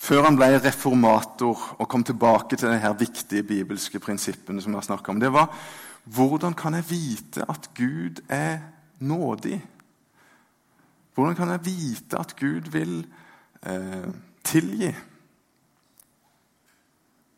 før 0.00 0.24
han 0.24 0.38
ble 0.38 0.54
reformator 0.64 1.66
og 1.78 1.88
kom 1.88 2.04
tilbake 2.06 2.56
til 2.56 2.72
de 2.72 2.94
viktige 2.98 3.44
bibelske 3.44 4.00
prinsippene, 4.00 4.62
som 4.62 4.72
jeg 4.72 4.88
har 4.88 5.12
om, 5.12 5.20
det 5.20 5.32
var 5.32 5.52
hvordan 6.04 6.54
kan 6.56 6.74
jeg 6.74 6.90
vite 6.90 7.44
at 7.44 7.70
Gud 7.76 8.22
er 8.28 8.58
nådig? 8.98 9.60
Hvordan 11.14 11.36
kan 11.36 11.48
jeg 11.48 11.64
vite 11.64 12.18
at 12.18 12.36
Gud 12.36 12.70
vil 12.72 13.06
eh, 13.62 14.08
tilgi? 14.44 14.94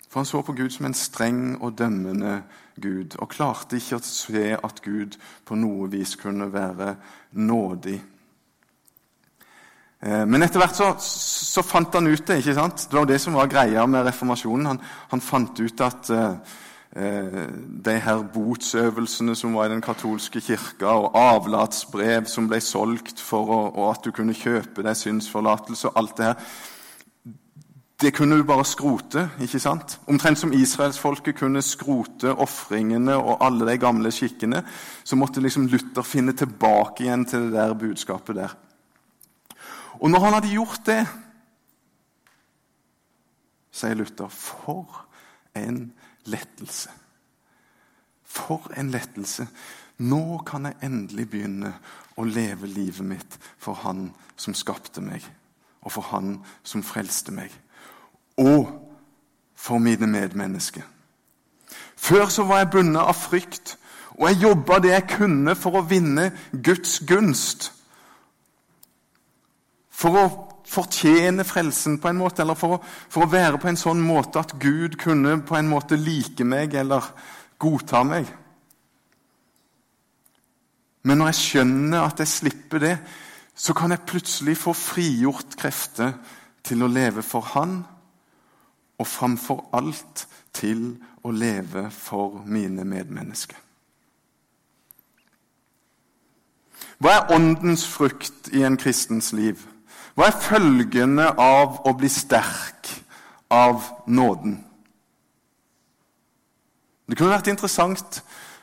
For 0.08 0.20
han 0.20 0.26
så 0.26 0.42
på 0.42 0.52
Gud 0.52 0.70
som 0.70 0.86
en 0.86 0.94
streng 0.94 1.62
og 1.62 1.78
dømmende 1.78 2.42
Gud, 2.80 3.16
og 3.18 3.28
klarte 3.28 3.76
ikke 3.76 3.96
å 3.96 4.04
se 4.04 4.56
at 4.56 4.82
Gud 4.84 5.16
på 5.44 5.56
noe 5.56 5.88
vis 5.92 6.14
kunne 6.20 6.52
være 6.52 6.94
nådig. 7.32 7.98
Eh, 10.02 10.24
men 10.26 10.42
etter 10.42 10.58
hvert 10.62 10.76
så, 10.76 10.90
så 10.98 11.62
fant 11.62 11.94
han 11.94 12.10
ut 12.10 12.26
det. 12.26 12.40
ikke 12.40 12.56
sant? 12.58 12.88
Det 12.90 12.98
var 12.98 13.08
det 13.08 13.20
som 13.22 13.38
var 13.38 13.50
greia 13.50 13.86
med 13.86 14.06
reformasjonen. 14.08 14.66
Han, 14.72 14.82
han 15.14 15.24
fant 15.24 15.62
ut 15.62 15.84
at 15.86 16.10
uh, 16.10 16.58
de 16.92 17.94
her 18.04 18.24
botsøvelsene 18.34 19.36
som 19.38 19.54
var 19.56 19.70
i 19.70 19.72
den 19.72 19.84
katolske 19.84 20.42
kirka, 20.44 20.90
og 20.90 21.16
avlatsbrev 21.16 22.26
som 22.28 22.50
ble 22.50 22.60
solgt 22.60 23.22
for 23.22 23.48
å, 23.48 23.62
og 23.70 23.88
at 23.94 24.04
du 24.04 24.12
kunne 24.12 24.36
kjøpe 24.36 24.84
deg 24.84 24.98
synsforlatelse 24.98 25.88
og 25.88 26.02
alt 26.02 26.18
det 26.18 26.30
her 26.32 26.52
det 28.02 28.10
kunne 28.16 28.34
du 28.34 28.42
bare 28.42 28.64
skrote. 28.66 29.28
ikke 29.40 29.60
sant? 29.62 30.00
Omtrent 30.10 30.38
som 30.38 30.52
israelsfolket 30.52 31.36
kunne 31.38 31.62
skrote 31.62 32.32
ofringene 32.34 33.14
og 33.14 33.44
alle 33.46 33.68
de 33.68 33.76
gamle 33.78 34.10
skikkene, 34.10 34.64
så 35.04 35.16
måtte 35.16 35.40
liksom 35.40 35.68
Luther 35.70 36.02
finne 36.02 36.34
tilbake 36.34 37.04
igjen 37.04 37.24
til 37.24 37.46
det 37.46 37.52
der 37.60 37.76
budskapet 37.78 38.36
der. 38.36 38.56
Og 40.02 40.10
når 40.10 40.24
han 40.24 40.34
hadde 40.34 40.50
gjort 40.50 40.82
det, 40.86 41.02
sier 43.72 43.94
Luther, 43.96 44.28
for 44.28 45.06
en 45.54 45.92
lettelse. 46.26 46.90
For 48.26 48.66
en 48.76 48.90
lettelse. 48.90 49.46
Nå 50.02 50.42
kan 50.46 50.66
jeg 50.66 50.80
endelig 50.82 51.28
begynne 51.30 51.70
å 52.18 52.26
leve 52.26 52.66
livet 52.66 53.06
mitt 53.06 53.38
for 53.62 53.78
Han 53.84 54.10
som 54.36 54.56
skapte 54.58 55.00
meg, 55.04 55.22
og 55.86 55.94
for 55.94 56.10
Han 56.10 56.40
som 56.66 56.82
frelste 56.82 57.32
meg 57.34 57.54
og 58.40 58.70
for 59.54 59.78
mine 59.78 60.06
medmennesker. 60.06 60.82
Før 61.96 62.26
så 62.26 62.42
var 62.48 62.62
jeg 62.62 62.70
bundet 62.70 63.02
av 63.02 63.14
frykt, 63.14 63.76
og 64.18 64.28
jeg 64.28 64.42
jobba 64.42 64.78
det 64.82 64.90
jeg 64.92 65.08
kunne 65.16 65.54
for 65.56 65.78
å 65.78 65.86
vinne 65.86 66.32
Guds 66.64 66.98
gunst. 67.06 67.70
For 70.02 70.18
å 70.18 70.24
fortjene 70.66 71.44
frelsen 71.46 71.98
på 72.02 72.10
en 72.10 72.18
måte, 72.18 72.42
eller 72.42 72.58
for 72.58 72.76
å, 72.76 72.82
for 72.82 73.26
å 73.26 73.30
være 73.30 73.60
på 73.62 73.70
en 73.70 73.78
sånn 73.78 74.02
måte 74.02 74.40
at 74.42 74.54
Gud 74.62 74.96
kunne 75.00 75.36
på 75.46 75.58
en 75.58 75.70
måte 75.70 75.98
like 76.00 76.46
meg 76.46 76.74
eller 76.78 77.06
godta 77.62 78.02
meg. 78.06 78.30
Men 81.02 81.18
når 81.18 81.32
jeg 81.32 81.40
skjønner 81.40 82.06
at 82.06 82.22
jeg 82.22 82.30
slipper 82.30 82.82
det, 82.82 82.96
så 83.54 83.74
kan 83.76 83.92
jeg 83.92 84.06
plutselig 84.08 84.56
få 84.58 84.74
frigjort 84.76 85.56
krefter 85.60 86.14
til 86.64 86.82
å 86.82 86.90
leve 86.90 87.24
for 87.26 87.44
Han 87.54 87.82
og 89.02 89.08
framfor 89.08 89.66
alt 89.74 90.26
til 90.54 90.94
å 91.26 91.32
leve 91.34 91.88
for 91.90 92.42
mine 92.46 92.86
medmennesker. 92.86 93.58
Hva 97.02 97.16
er 97.18 97.34
åndens 97.34 97.82
frukt 97.88 98.52
i 98.54 98.62
en 98.62 98.78
kristens 98.78 99.32
liv? 99.34 99.58
Hva 100.14 100.28
er 100.28 100.40
følgene 100.44 101.30
av 101.40 101.80
å 101.88 101.94
bli 101.96 102.08
sterk 102.12 102.90
av 103.52 103.86
nåden? 104.06 104.58
Det 107.08 107.16
kunne 107.16 107.34
vært 107.34 107.50
interessant 107.52 108.20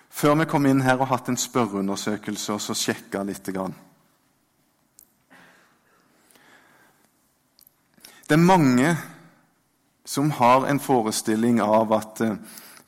før 0.10 0.36
vi 0.40 0.50
kom 0.50 0.66
inn 0.70 0.82
her 0.86 1.02
og 1.02 1.10
hatt 1.12 1.30
en 1.30 1.38
spørreundersøkelse 1.38 2.54
og 2.56 2.62
så 2.64 2.74
sjekka 2.78 3.24
litt. 3.26 3.46
Det 8.26 8.36
er 8.36 8.42
mange 8.42 8.96
som 10.06 10.32
har 10.38 10.66
en 10.70 10.82
forestilling 10.82 11.62
av 11.62 11.94
at 11.94 12.22
eh, 12.26 12.38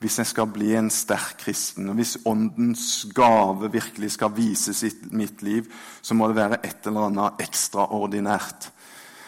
hvis 0.01 0.17
jeg 0.17 0.31
skal 0.31 0.49
bli 0.49 0.71
en 0.73 0.89
sterk 0.89 1.35
kristen, 1.43 1.89
og 1.91 1.99
hvis 1.99 2.17
Åndens 2.25 3.05
gave 3.13 3.69
virkelig 3.71 4.15
skal 4.15 4.33
vises 4.33 4.81
i 4.83 4.89
mitt 5.13 5.43
liv, 5.45 5.67
så 6.01 6.17
må 6.17 6.27
det 6.27 6.39
være 6.39 6.57
et 6.65 6.89
eller 6.89 7.11
annet 7.11 7.43
ekstraordinært. 7.45 8.71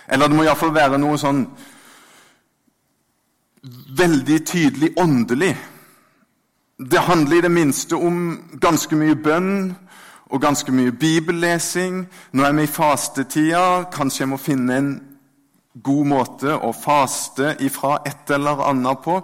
Eller 0.10 0.28
det 0.28 0.38
må 0.38 0.48
iallfall 0.48 0.74
være 0.74 0.98
noe 0.98 1.20
sånn 1.22 1.46
veldig 4.02 4.40
tydelig 4.50 4.92
åndelig. 4.98 5.54
Det 6.90 7.06
handler 7.06 7.38
i 7.38 7.46
det 7.46 7.54
minste 7.54 7.96
om 7.96 8.18
ganske 8.62 8.98
mye 8.98 9.16
bønn 9.16 9.54
og 10.34 10.42
ganske 10.42 10.74
mye 10.74 10.92
bibellesing. 10.92 12.04
Nå 12.34 12.44
er 12.44 12.58
vi 12.58 12.66
i 12.66 12.76
fastetida. 12.82 13.86
Kanskje 13.94 14.26
jeg 14.26 14.34
må 14.34 14.42
finne 14.42 14.78
en 14.78 14.94
god 15.74 16.06
måte 16.10 16.58
å 16.58 16.74
faste 16.74 17.56
ifra 17.62 18.00
et 18.10 18.34
eller 18.34 18.66
annet 18.68 19.06
på. 19.06 19.22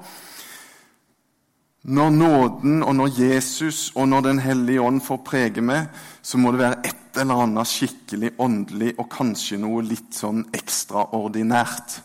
Når 1.84 2.10
nåden 2.10 2.84
og 2.84 2.96
når 2.96 3.14
Jesus 3.22 3.92
og 3.96 4.10
når 4.10 4.22
Den 4.22 4.40
hellige 4.40 4.82
ånd 4.82 5.02
får 5.02 5.22
prege 5.26 5.62
meg, 5.62 5.88
så 6.22 6.38
må 6.38 6.52
det 6.52 6.60
være 6.60 6.82
et 6.86 7.20
eller 7.22 7.46
annet 7.46 7.68
skikkelig 7.68 8.34
åndelig 8.40 8.94
og 9.00 9.08
kanskje 9.12 9.58
noe 9.62 9.82
litt 9.84 10.14
sånn 10.16 10.44
ekstraordinært. 10.54 12.02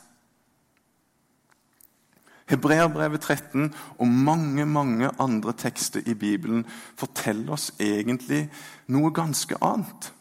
Hebreerbrevet 2.50 3.24
13 3.24 3.70
og 3.98 4.08
mange 4.08 4.66
mange 4.68 5.10
andre 5.18 5.54
tekster 5.56 6.04
i 6.06 6.14
Bibelen 6.14 6.66
forteller 6.96 7.56
oss 7.56 7.70
egentlig 7.80 8.44
noe 8.92 9.10
ganske 9.16 9.56
annet. 9.64 10.12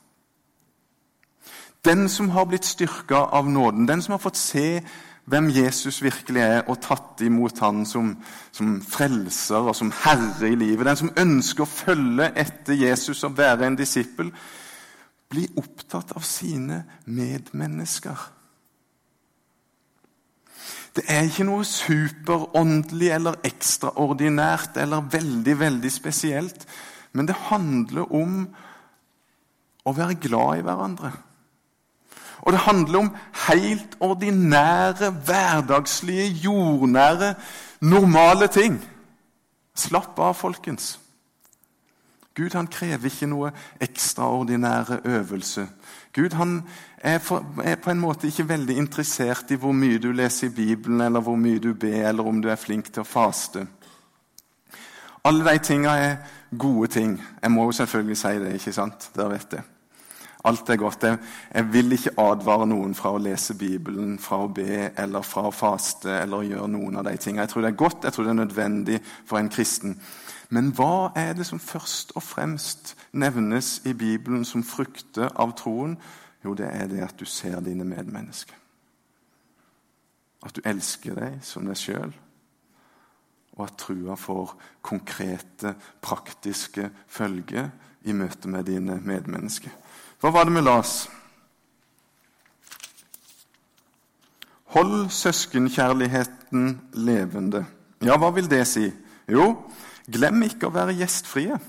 Den 1.84 2.08
som 2.10 2.30
har 2.32 2.48
blitt 2.48 2.66
styrka 2.66 3.26
av 3.36 3.50
nåden, 3.50 3.88
den 3.88 4.02
som 4.02 4.16
har 4.16 4.24
fått 4.24 4.40
se 4.40 4.82
hvem 5.26 5.50
Jesus 5.56 6.02
virkelig 6.04 6.42
er, 6.44 6.62
og 6.68 6.82
tatt 6.84 7.22
imot 7.24 7.62
han 7.64 7.86
som, 7.88 8.12
som, 8.52 8.76
frelser 8.84 9.70
og 9.70 9.76
som 9.78 9.92
herre 10.04 10.52
i 10.52 10.58
livet, 10.60 10.86
den 10.88 11.00
som 11.00 11.14
ønsker 11.20 11.64
å 11.64 11.70
følge 11.70 12.28
etter 12.36 12.76
Jesus 12.76 13.24
og 13.24 13.38
være 13.38 13.70
en 13.70 13.80
disippel, 13.80 14.34
blir 15.32 15.56
opptatt 15.58 16.12
av 16.18 16.26
sine 16.28 16.84
medmennesker. 17.06 18.30
Det 20.94 21.08
er 21.10 21.26
ikke 21.26 21.48
noe 21.48 21.66
superåndelig 21.66 23.10
eller 23.16 23.40
ekstraordinært 23.48 24.78
eller 24.84 25.08
veldig, 25.10 25.56
veldig 25.60 25.92
spesielt. 25.92 26.68
Men 27.18 27.30
det 27.30 27.40
handler 27.50 28.12
om 28.14 28.44
å 29.84 29.94
være 29.98 30.20
glad 30.22 30.60
i 30.60 30.66
hverandre. 30.68 31.10
Og 32.44 32.52
det 32.54 32.60
handler 32.60 33.00
om 33.00 33.12
helt 33.48 33.96
ordinære, 34.00 35.12
hverdagslige, 35.26 36.28
jordnære, 36.44 37.36
normale 37.82 38.48
ting. 38.48 38.82
Slapp 39.76 40.20
av, 40.20 40.36
folkens. 40.36 41.00
Gud 42.36 42.56
han 42.58 42.68
krever 42.68 43.08
ikke 43.08 43.30
noe 43.30 43.52
ekstraordinære 43.82 45.00
øvelse. 45.06 45.68
Gud 46.14 46.34
han 46.34 46.64
er, 46.98 47.20
for, 47.20 47.46
er, 47.64 47.76
på 47.76 47.90
en 47.90 48.00
måte 48.02 48.28
ikke 48.28 48.50
veldig 48.50 48.78
interessert 48.78 49.52
i 49.52 49.58
hvor 49.62 49.72
mye 49.72 50.02
du 50.02 50.12
leser 50.12 50.48
i 50.48 50.56
Bibelen, 50.56 51.02
eller 51.02 51.22
hvor 51.22 51.36
mye 51.36 51.60
du 51.60 51.74
ber, 51.74 52.10
eller 52.10 52.28
om 52.28 52.42
du 52.42 52.50
er 52.50 52.60
flink 52.60 52.92
til 52.92 53.06
å 53.06 53.08
faste. 53.08 53.68
Alle 55.24 55.46
de 55.46 55.62
tingene 55.64 55.98
er 55.98 56.16
gode 56.60 56.88
ting. 56.92 57.22
Jeg 57.42 57.52
må 57.52 57.70
jo 57.70 57.72
selvfølgelig 57.72 58.18
si 58.18 58.34
det. 58.42 58.54
ikke 58.54 58.74
sant? 58.74 59.10
Dere 59.16 59.30
vet 59.30 59.52
det. 59.52 59.62
Alt 60.44 60.70
er 60.70 60.76
godt. 60.76 61.04
Jeg, 61.04 61.18
jeg, 61.54 61.68
vil 61.74 61.96
ikke 61.96 62.12
advare 62.20 62.66
noen 62.68 62.92
fra 62.98 63.14
å 63.16 63.20
lese 63.22 63.56
Bibelen, 63.56 64.18
fra 64.20 64.42
å 64.44 64.50
be 64.52 64.90
eller 65.00 65.24
fra 65.24 65.46
å 65.48 65.54
faste 65.56 66.12
eller 66.20 66.44
gjøre 66.50 66.68
noen 66.74 67.00
av 67.00 67.08
de 67.08 67.14
tingene. 67.16 67.46
Jeg 67.46 67.54
tror 67.54 67.64
det 67.64 67.70
er 67.72 67.80
godt, 67.80 68.04
jeg 68.04 68.16
tror 68.16 68.28
det 68.28 68.34
er 68.34 68.42
nødvendig 68.42 69.00
for 69.24 69.40
en 69.40 69.52
kristen. 69.54 69.96
Men 70.54 70.74
hva 70.76 71.14
er 71.16 71.32
det 71.38 71.48
som 71.48 71.62
først 71.64 72.12
og 72.20 72.26
fremst 72.28 72.92
nevnes 73.16 73.78
i 73.88 73.94
Bibelen 73.96 74.44
som 74.46 74.66
frukter 74.68 75.32
av 75.40 75.56
troen? 75.58 75.96
Jo, 76.44 76.58
det 76.60 76.68
er 76.68 76.92
det 76.92 77.06
at 77.06 77.16
du 77.20 77.24
ser 77.26 77.64
dine 77.64 77.88
medmennesker. 77.88 78.60
At 80.44 80.58
du 80.58 80.68
elsker 80.68 81.16
deg 81.16 81.40
som 81.48 81.64
deg 81.70 81.80
sjøl. 81.80 82.12
Og 83.56 83.64
at 83.64 83.80
trua 83.80 84.18
får 84.20 84.52
konkrete, 84.84 85.72
praktiske 86.04 86.90
følger 87.08 87.72
i 88.04 88.14
møte 88.18 88.52
med 88.52 88.68
dine 88.68 89.00
medmennesker. 89.00 89.72
Hva 90.24 90.32
var 90.32 90.48
det 90.48 90.54
vi 90.56 90.62
las? 90.64 90.92
Hold 94.72 95.10
søskenkjærligheten 95.12 96.70
levende. 96.96 97.66
Ja, 98.00 98.16
hva 98.16 98.30
vil 98.32 98.48
det 98.48 98.62
si? 98.72 98.86
Jo, 99.28 99.50
glem 100.08 100.46
ikke 100.48 100.70
å 100.70 100.74
være 100.78 100.96
gjestfrie. 100.96 101.60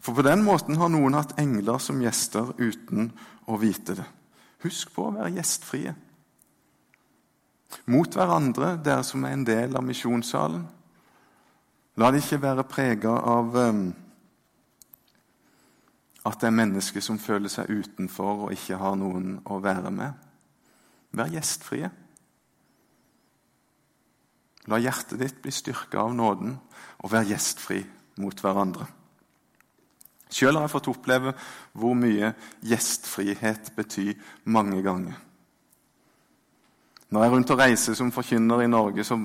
For 0.00 0.16
på 0.16 0.24
den 0.24 0.40
måten 0.40 0.80
har 0.80 0.88
noen 0.88 1.20
hatt 1.20 1.36
engler 1.38 1.84
som 1.84 2.00
gjester 2.00 2.54
uten 2.56 3.12
å 3.44 3.60
vite 3.60 4.00
det. 4.00 4.08
Husk 4.64 4.96
på 4.96 5.10
å 5.10 5.14
være 5.18 5.36
gjestfrie. 5.36 5.92
Mot 7.92 8.16
hverandre, 8.16 8.78
dere 8.80 9.04
som 9.04 9.28
er 9.28 9.36
en 9.36 9.44
del 9.44 9.76
av 9.76 9.84
misjonssalen. 9.84 10.64
La 12.00 12.08
det 12.08 12.24
ikke 12.24 12.40
være 12.40 12.70
prega 12.72 13.20
av 13.20 13.52
um, 13.68 13.90
at 16.26 16.40
det 16.40 16.50
er 16.50 16.56
mennesker 16.56 17.04
som 17.04 17.20
føler 17.20 17.52
seg 17.52 17.70
utenfor 17.70 18.46
og 18.46 18.54
ikke 18.54 18.78
har 18.80 18.96
noen 19.00 19.38
å 19.48 19.60
være 19.62 19.92
med. 19.94 20.16
Vær 21.16 21.32
gjestfrie. 21.32 21.88
La 24.68 24.78
hjertet 24.78 25.18
ditt 25.22 25.40
bli 25.42 25.52
styrka 25.54 26.04
av 26.04 26.14
nåden, 26.14 26.58
og 27.00 27.12
vær 27.12 27.24
gjestfri 27.26 27.80
mot 28.20 28.42
hverandre. 28.44 28.86
Sjøl 30.30 30.54
har 30.54 30.68
jeg 30.68 30.74
fått 30.76 30.90
oppleve 30.92 31.32
hvor 31.74 31.96
mye 31.98 32.34
gjestfrihet 32.62 33.72
betyr 33.74 34.14
mange 34.44 34.78
ganger. 34.84 35.16
Når 37.10 37.22
jeg 37.22 37.28
er 37.28 37.34
rundt 37.34 37.50
og 37.50 37.58
reiser 37.58 37.96
som 37.98 38.12
forkynner 38.14 38.60
i 38.62 38.70
Norge, 38.70 39.04
så 39.04 39.16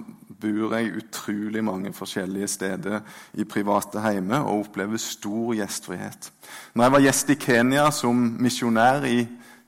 bor 0.41 0.73
jeg 0.73 0.95
utrolig 0.97 1.61
mange 1.63 1.91
forskjellige 1.93 2.47
steder 2.49 3.03
i 3.37 3.45
private 3.45 4.01
hjemme 4.01 4.39
og 4.41 4.65
opplever 4.65 4.97
stor 5.01 5.53
gjestfrihet. 5.53 6.31
Når 6.73 6.83
jeg 6.83 6.95
var 6.95 7.05
gjest 7.05 7.29
i 7.29 7.37
Kenya 7.39 7.85
som 7.93 8.23
misjonær 8.41 9.05
i 9.05 9.19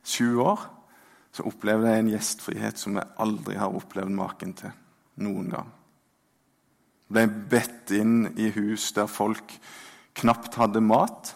sju 0.02 0.42
år, 0.42 0.66
så 1.32 1.46
opplevde 1.46 1.92
jeg 1.92 2.02
en 2.02 2.14
gjestfrihet 2.16 2.82
som 2.82 2.98
jeg 2.98 3.14
aldri 3.22 3.58
har 3.62 3.76
opplevd 3.78 4.14
maken 4.18 4.56
til 4.58 4.74
noen 5.22 5.52
gang. 5.54 5.70
Jeg 7.08 7.14
ble 7.14 7.44
bedt 7.54 7.94
inn 7.96 8.16
i 8.36 8.50
hus 8.56 8.90
der 8.98 9.08
folk 9.08 9.54
knapt 10.18 10.58
hadde 10.58 10.82
mat, 10.82 11.36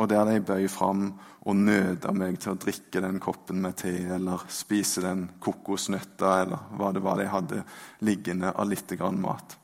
og 0.00 0.08
der 0.08 0.24
de 0.24 0.40
bøy 0.40 0.64
fram 0.72 1.10
og 1.44 1.56
nøda 1.56 2.12
meg 2.16 2.38
til 2.40 2.54
å 2.54 2.60
drikke 2.60 3.02
den 3.04 3.18
koppen 3.20 3.60
med 3.60 3.76
te 3.82 3.92
eller 4.16 4.46
spise 4.52 5.02
den 5.04 5.26
kokosnøtta 5.44 6.30
eller 6.44 6.70
hva 6.78 6.92
det 6.96 7.02
var 7.04 7.20
de 7.20 7.28
hadde 7.28 7.62
liggende 8.08 8.54
av 8.54 8.68
litt 8.70 8.96
grann 8.96 9.20
mat. 9.20 9.58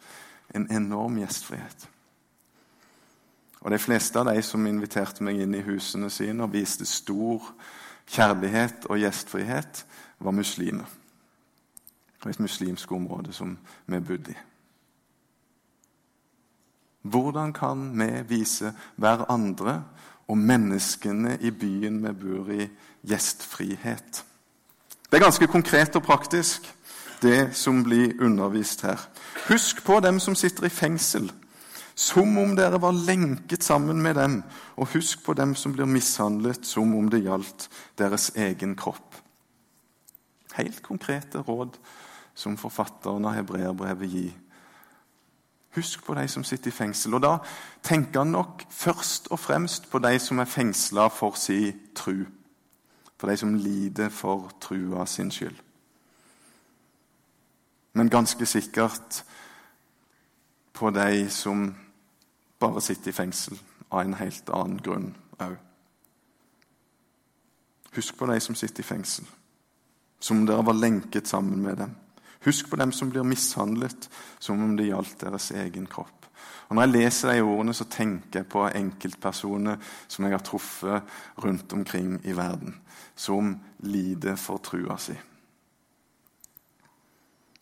En 0.53 0.69
enorm 0.73 1.17
gjestfrihet. 1.23 1.87
Og 3.65 3.73
De 3.73 3.79
fleste 3.81 4.21
av 4.21 4.29
de 4.29 4.43
som 4.45 4.67
inviterte 4.69 5.25
meg 5.25 5.41
inn 5.43 5.57
i 5.57 5.65
husene 5.65 6.11
sine 6.13 6.45
og 6.45 6.53
viste 6.53 6.87
stor 6.87 7.49
kjærlighet 8.07 8.87
og 8.91 9.01
gjestfrihet, 9.01 9.85
var 10.19 10.37
muslimer. 10.37 10.87
Og 12.23 12.29
et 12.31 12.45
muslimsk 12.45 12.93
område 12.93 13.33
som 13.35 13.57
vi 13.87 14.01
bodde 14.01 14.37
i. 14.37 14.39
Hvordan 17.07 17.53
kan 17.53 17.91
vi 17.99 18.09
vise 18.29 18.73
hverandre 18.97 19.81
og 20.29 20.39
menneskene 20.39 21.37
i 21.41 21.51
byen 21.51 22.01
vi 22.03 22.13
bor 22.21 22.51
i, 22.51 22.69
gjestfrihet. 23.07 24.25
Det 25.07 25.19
er 25.19 25.23
ganske 25.23 25.47
konkret 25.47 25.97
og 25.97 26.03
praktisk, 26.03 26.67
det 27.23 27.55
som 27.57 27.85
blir 27.87 28.19
undervist 28.21 28.83
her. 28.83 29.01
Husk 29.49 29.85
på 29.87 30.01
dem 30.01 30.19
som 30.21 30.35
sitter 30.35 30.67
i 30.67 30.73
fengsel, 30.73 31.31
som 31.95 32.39
om 32.39 32.57
dere 32.59 32.81
var 32.83 32.93
lenket 32.93 33.65
sammen 33.65 34.03
med 34.03 34.19
dem. 34.19 34.41
Og 34.77 34.91
husk 34.93 35.23
på 35.25 35.33
dem 35.33 35.55
som 35.55 35.73
blir 35.73 35.89
mishandlet, 35.89 36.67
som 36.67 36.95
om 36.95 37.09
det 37.09 37.23
gjaldt 37.25 37.69
deres 37.99 38.33
egen 38.37 38.75
kropp. 38.77 39.15
Helt 40.59 40.83
konkrete 40.83 41.41
råd 41.47 41.79
som 42.35 42.59
forfatteren 42.61 43.25
av 43.25 43.39
hebreerbrevet 43.39 44.13
gir 44.13 44.35
Husk 45.77 46.05
på 46.05 46.15
de 46.15 46.29
som 46.29 46.45
sitter 46.45 46.69
i 46.69 46.75
fengsel. 46.75 47.15
Og 47.15 47.23
Da 47.23 47.39
tenker 47.83 48.21
han 48.21 48.33
nok 48.33 48.65
først 48.71 49.29
og 49.31 49.39
fremst 49.39 49.91
på 49.91 49.99
de 49.99 50.19
som 50.19 50.39
er 50.39 50.45
fengsla 50.45 51.09
for 51.09 51.37
sin 51.37 51.81
tru. 51.95 52.25
For 53.19 53.29
de 53.29 53.37
som 53.37 53.55
lider 53.55 54.09
for 54.09 54.53
trua 54.61 55.07
sin 55.07 55.31
skyld. 55.31 55.57
Men 57.93 58.11
ganske 58.11 58.47
sikkert 58.47 59.25
på 60.73 60.91
de 60.91 61.31
som 61.31 61.75
bare 62.59 62.81
sitter 62.81 63.09
i 63.09 63.13
fengsel 63.13 63.59
av 63.91 64.01
en 64.01 64.15
helt 64.15 64.51
annen 64.53 64.81
grunn 64.83 65.15
òg. 65.41 65.57
Husk 67.97 68.17
på 68.19 68.27
de 68.27 68.41
som 68.41 68.55
sitter 68.55 68.85
i 68.85 68.87
fengsel, 68.87 69.25
som 70.21 70.43
om 70.43 70.47
dere 70.47 70.65
var 70.67 70.77
lenket 70.77 71.29
sammen 71.29 71.63
med 71.63 71.77
dem. 71.77 71.95
Husk 72.45 72.71
på 72.71 72.77
dem 72.77 72.93
som 72.93 73.11
blir 73.11 73.27
mishandlet, 73.27 74.09
som 74.39 74.63
om 74.63 74.77
det 74.77 74.91
gjaldt 74.91 75.21
deres 75.21 75.51
egen 75.51 75.87
kropp. 75.87 76.27
Og 76.69 76.75
Når 76.75 76.83
jeg 76.83 76.93
leser 76.93 77.33
de 77.33 77.43
ordene, 77.43 77.75
så 77.75 77.85
tenker 77.85 78.41
jeg 78.41 78.49
på 78.51 78.67
enkeltpersoner 78.67 79.77
som 80.09 80.25
jeg 80.25 80.35
har 80.35 80.43
truffet 80.43 81.03
rundt 81.45 81.73
omkring 81.73 82.21
i 82.25 82.37
verden, 82.37 82.75
som 83.15 83.57
lider 83.79 84.37
for 84.37 84.59
trua 84.59 84.99
si. 84.99 85.15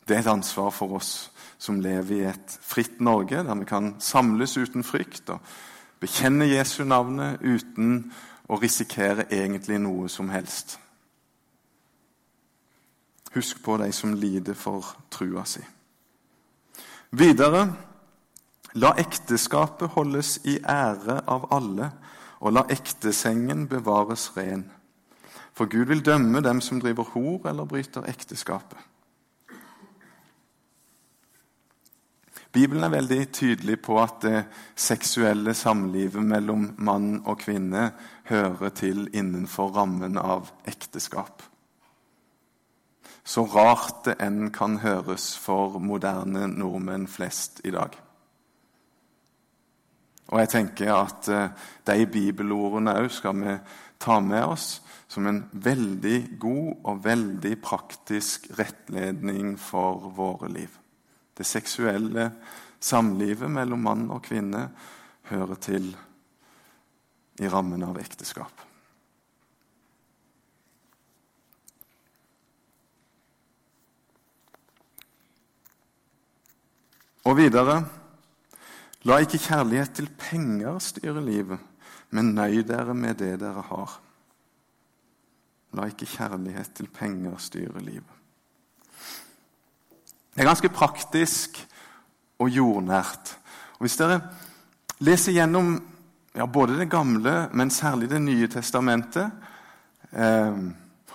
Det 0.08 0.16
er 0.16 0.20
et 0.20 0.32
ansvar 0.32 0.70
for 0.70 0.96
oss 0.98 1.30
som 1.58 1.80
lever 1.80 2.16
i 2.16 2.24
et 2.28 2.58
fritt 2.60 3.00
Norge, 3.00 3.44
der 3.44 3.54
vi 3.54 3.64
kan 3.64 3.94
samles 4.00 4.56
uten 4.56 4.84
frykt 4.84 5.30
og 5.32 5.40
bekjenne 6.00 6.48
Jesu 6.50 6.84
navnet 6.84 7.40
uten 7.40 8.10
å 8.48 8.58
risikere 8.60 9.24
egentlig 9.32 9.78
noe 9.80 10.08
som 10.12 10.28
helst. 10.28 10.78
Husk 13.34 13.62
på 13.62 13.76
de 13.82 13.90
som 13.92 14.14
lider 14.14 14.54
for 14.54 14.94
trua 15.10 15.44
si. 15.48 15.62
Videre 17.10 17.66
La 18.74 18.90
ekteskapet 18.98 19.92
holdes 19.94 20.40
i 20.50 20.56
ære 20.58 21.20
av 21.30 21.44
alle, 21.54 21.92
og 22.42 22.56
la 22.56 22.64
ektesengen 22.74 23.68
bevares 23.70 24.32
ren. 24.34 24.64
For 25.54 25.70
Gud 25.70 25.86
vil 25.92 26.02
dømme 26.02 26.42
dem 26.42 26.60
som 26.60 26.80
driver 26.82 27.06
hor 27.12 27.46
eller 27.46 27.70
bryter 27.70 28.08
ekteskapet. 28.10 28.78
Bibelen 32.54 32.84
er 32.86 32.90
veldig 32.90 33.20
tydelig 33.34 33.80
på 33.82 33.96
at 34.02 34.20
det 34.22 34.44
seksuelle 34.78 35.54
samlivet 35.54 36.22
mellom 36.22 36.68
mann 36.78 37.16
og 37.24 37.40
kvinne 37.42 37.88
hører 38.30 38.74
til 38.74 39.08
innenfor 39.14 39.74
rammen 39.74 40.18
av 40.18 40.50
ekteskap. 40.66 41.42
Så 43.24 43.46
rart 43.48 44.04
det 44.04 44.18
enn 44.20 44.50
kan 44.52 44.78
høres 44.82 45.32
for 45.40 45.78
moderne 45.80 46.46
nordmenn 46.52 47.06
flest 47.08 47.62
i 47.64 47.72
dag. 47.72 47.96
Og 50.32 50.40
jeg 50.40 50.50
tenker 50.52 50.92
at 50.92 51.28
eh, 51.32 51.64
de 51.88 52.06
bibelordene 52.08 52.96
òg 53.00 53.10
skal 53.12 53.36
vi 53.40 53.56
ta 54.00 54.18
med 54.24 54.44
oss 54.44 54.68
som 55.08 55.28
en 55.28 55.42
veldig 55.52 56.18
god 56.42 56.88
og 56.90 57.02
veldig 57.04 57.54
praktisk 57.62 58.48
rettledning 58.58 59.54
for 59.60 60.08
våre 60.16 60.50
liv. 60.52 60.72
Det 61.34 61.46
seksuelle 61.46 62.30
samlivet 62.80 63.50
mellom 63.50 63.84
mann 63.84 64.08
og 64.12 64.24
kvinne 64.26 64.68
hører 65.30 65.60
til 65.62 65.88
i 67.40 67.50
rammen 67.50 67.82
av 67.86 67.98
ekteskap. 68.00 68.73
Og 77.24 77.36
videre 77.38 77.82
La 79.04 79.18
ikke 79.20 79.36
kjærlighet 79.36 79.90
til 79.98 80.06
penger 80.16 80.78
styre 80.80 81.20
livet, 81.20 81.60
men 82.16 82.32
nøy 82.32 82.62
dere 82.64 82.94
med 82.96 83.18
det 83.20 83.34
dere 83.42 83.64
har. 83.68 83.98
La 85.76 85.88
ikke 85.90 86.08
kjærlighet 86.08 86.70
til 86.78 86.88
penger 86.88 87.36
styre 87.36 87.82
livet. 87.84 88.14
Det 90.34 90.40
er 90.40 90.48
ganske 90.48 90.70
praktisk 90.72 91.60
og 92.40 92.48
jordnært. 92.48 93.34
Og 93.76 93.84
Hvis 93.84 93.96
dere 94.00 94.22
leser 95.04 95.36
gjennom 95.36 95.76
ja, 96.34 96.46
både 96.46 96.78
Det 96.78 96.90
gamle, 96.90 97.48
men 97.52 97.70
særlig 97.70 98.10
Det 98.10 98.22
nye 98.22 98.48
testamentet 98.48 99.30
eh, 100.12 100.56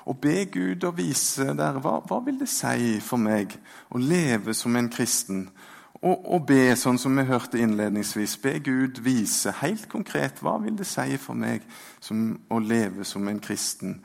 og 0.05 0.17
be 0.21 0.45
Gud 0.45 0.83
å 0.83 0.93
vise 0.95 1.53
dere 1.53 1.81
hva, 1.83 1.99
hva 2.05 2.21
vil 2.25 2.39
det 2.39 2.47
si 2.49 2.99
for 3.03 3.17
meg 3.17 3.57
å 3.89 3.97
leve 3.97 4.53
som 4.53 4.75
en 4.75 4.89
kristen. 4.89 5.49
Og, 5.99 6.15
og 6.31 6.45
be, 6.47 6.75
sånn 6.79 6.99
som 7.01 7.17
vi 7.19 7.25
hørte 7.27 7.59
innledningsvis, 7.59 8.37
be 8.39 8.53
Gud 8.63 9.01
vise 9.03 9.51
helt 9.59 9.89
konkret 9.91 10.39
hva 10.39 10.55
vil 10.63 10.77
det 10.79 10.87
si 10.87 11.17
for 11.19 11.35
meg 11.35 11.65
som 11.99 12.37
å 12.47 12.61
leve 12.63 13.03
som 13.07 13.27
en 13.27 13.41
kristen 13.43 13.97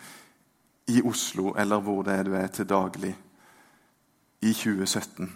i 0.90 0.98
Oslo, 1.06 1.52
eller 1.54 1.80
hvor 1.84 2.02
det 2.04 2.18
er 2.18 2.26
du 2.26 2.34
er 2.34 2.50
til 2.52 2.66
daglig 2.68 3.14
i 4.44 4.52
2017, 4.52 5.30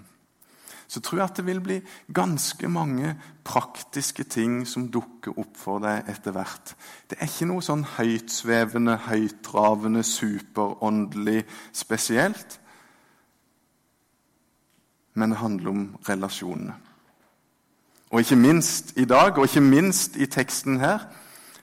så 0.89 1.01
tror 1.05 1.19
jeg 1.19 1.29
at 1.29 1.39
det 1.39 1.45
vil 1.47 1.61
bli 1.63 1.77
ganske 2.17 2.69
mange 2.73 3.15
praktiske 3.45 4.25
ting 4.25 4.63
som 4.69 4.89
dukker 4.93 5.37
opp 5.39 5.57
for 5.61 5.85
deg 5.85 6.09
etter 6.11 6.33
hvert. 6.35 6.73
Det 7.09 7.19
er 7.19 7.29
ikke 7.29 7.49
noe 7.51 7.65
sånn 7.65 7.85
høytsvevende, 7.97 8.97
høytravende, 9.09 10.03
superåndelig 10.05 11.43
spesielt. 11.77 12.59
Men 15.19 15.35
det 15.35 15.41
handler 15.43 15.71
om 15.73 15.85
relasjonene. 16.09 16.77
Og 18.09 18.23
ikke 18.23 18.39
minst 18.41 18.95
i 18.97 19.05
dag, 19.05 19.37
og 19.37 19.45
ikke 19.45 19.61
minst 19.61 20.17
i 20.17 20.29
teksten 20.31 20.79
her, 20.81 21.05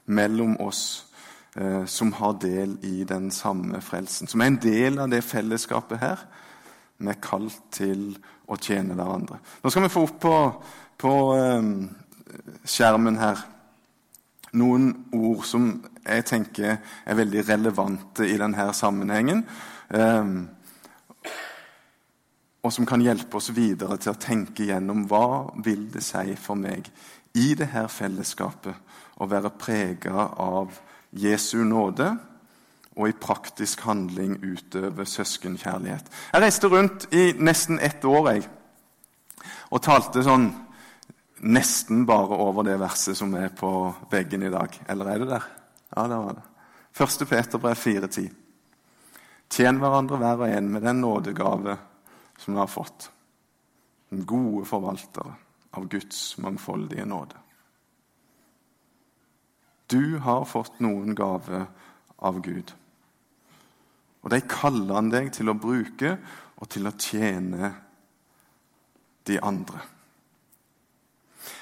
mellom 0.06 0.60
oss 0.62 1.08
eh, 1.58 1.86
som 1.90 2.12
har 2.20 2.36
del 2.42 2.76
i 2.86 3.04
den 3.08 3.32
samme 3.34 3.82
frelsen. 3.82 4.30
Som 4.30 4.44
er 4.44 4.52
en 4.52 4.62
del 4.62 5.00
av 5.02 5.10
det 5.10 5.24
fellesskapet 5.26 6.04
her 6.04 6.28
vi 6.98 7.10
er 7.12 7.20
kalt 7.20 7.58
til 7.76 8.14
å 8.48 8.56
tjene 8.62 8.96
hverandre. 8.96 9.42
Nå 9.64 9.72
skal 9.72 9.84
vi 9.84 9.92
få 9.92 10.06
opp 10.06 10.20
på, 10.22 10.36
på 11.02 11.14
eh, 11.36 11.72
skjermen 12.64 13.20
her 13.20 13.42
noen 14.56 14.92
ord 15.16 15.44
som 15.48 15.68
jeg 16.06 16.26
tenker 16.30 16.78
er 16.78 17.18
veldig 17.18 17.44
relevante 17.50 18.28
i 18.30 18.38
denne 18.40 18.70
sammenhengen. 18.78 19.44
Um, 19.90 20.46
og 22.66 22.74
som 22.74 22.86
kan 22.90 23.04
hjelpe 23.06 23.38
oss 23.38 23.52
videre 23.54 24.00
til 24.02 24.16
å 24.16 24.18
tenke 24.18 24.66
gjennom 24.66 25.04
hva 25.10 25.52
vil 25.62 25.86
det 25.94 26.02
si 26.02 26.34
for 26.40 26.58
meg 26.58 26.90
i 27.38 27.52
dette 27.54 27.84
fellesskapet 27.94 29.20
å 29.22 29.28
være 29.30 29.54
prega 29.60 30.32
av 30.42 30.74
Jesu 31.16 31.60
nåde 31.68 32.10
og 32.96 33.10
i 33.12 33.18
praktisk 33.20 33.84
handling 33.86 34.40
utøve 34.42 35.06
søskenkjærlighet. 35.06 36.10
Jeg 36.34 36.42
reiste 36.42 36.72
rundt 36.72 37.08
i 37.14 37.34
nesten 37.38 37.78
ett 37.84 38.06
år 38.08 38.32
jeg, 38.32 38.46
og 39.70 39.84
talte 39.84 40.24
sånn 40.26 40.50
nesten 41.46 42.06
bare 42.08 42.40
over 42.40 42.66
det 42.66 42.80
verset 42.82 43.20
som 43.20 43.36
er 43.38 43.52
på 43.54 43.70
veggen 44.10 44.48
i 44.48 44.54
dag. 44.54 44.80
Eller 44.90 45.12
er 45.12 45.22
det 45.22 45.34
der? 45.36 45.50
Ja, 45.92 46.08
det 46.08 46.22
var 46.24 46.40
det. 46.40 46.46
1. 46.96 47.26
Peterbrev 47.30 47.78
4,10. 47.78 48.30
Tjen 49.52 49.82
hverandre 49.84 50.18
hver 50.18 50.40
og 50.48 50.56
en 50.56 50.72
med 50.72 50.88
den 50.88 51.04
nådegave 51.04 51.76
som 52.38 52.54
du 52.54 52.60
har 52.60 52.68
fått. 52.68 53.12
Den 54.10 54.26
gode 54.26 54.66
forvaltere 54.66 55.34
av 55.76 55.88
Guds 55.88 56.38
mangfoldige 56.38 57.06
nåde. 57.06 57.36
Du 59.88 60.18
har 60.18 60.46
fått 60.46 60.80
noen 60.80 61.16
gave 61.16 61.66
av 62.18 62.40
Gud. 62.42 62.74
Og 64.26 64.32
de 64.34 64.40
kaller 64.50 64.98
han 64.98 65.12
deg 65.14 65.30
til 65.36 65.52
å 65.52 65.58
bruke 65.58 66.16
og 66.58 66.70
til 66.74 66.88
å 66.90 66.96
tjene 66.98 67.74
de 69.28 69.38
andre. 69.42 69.84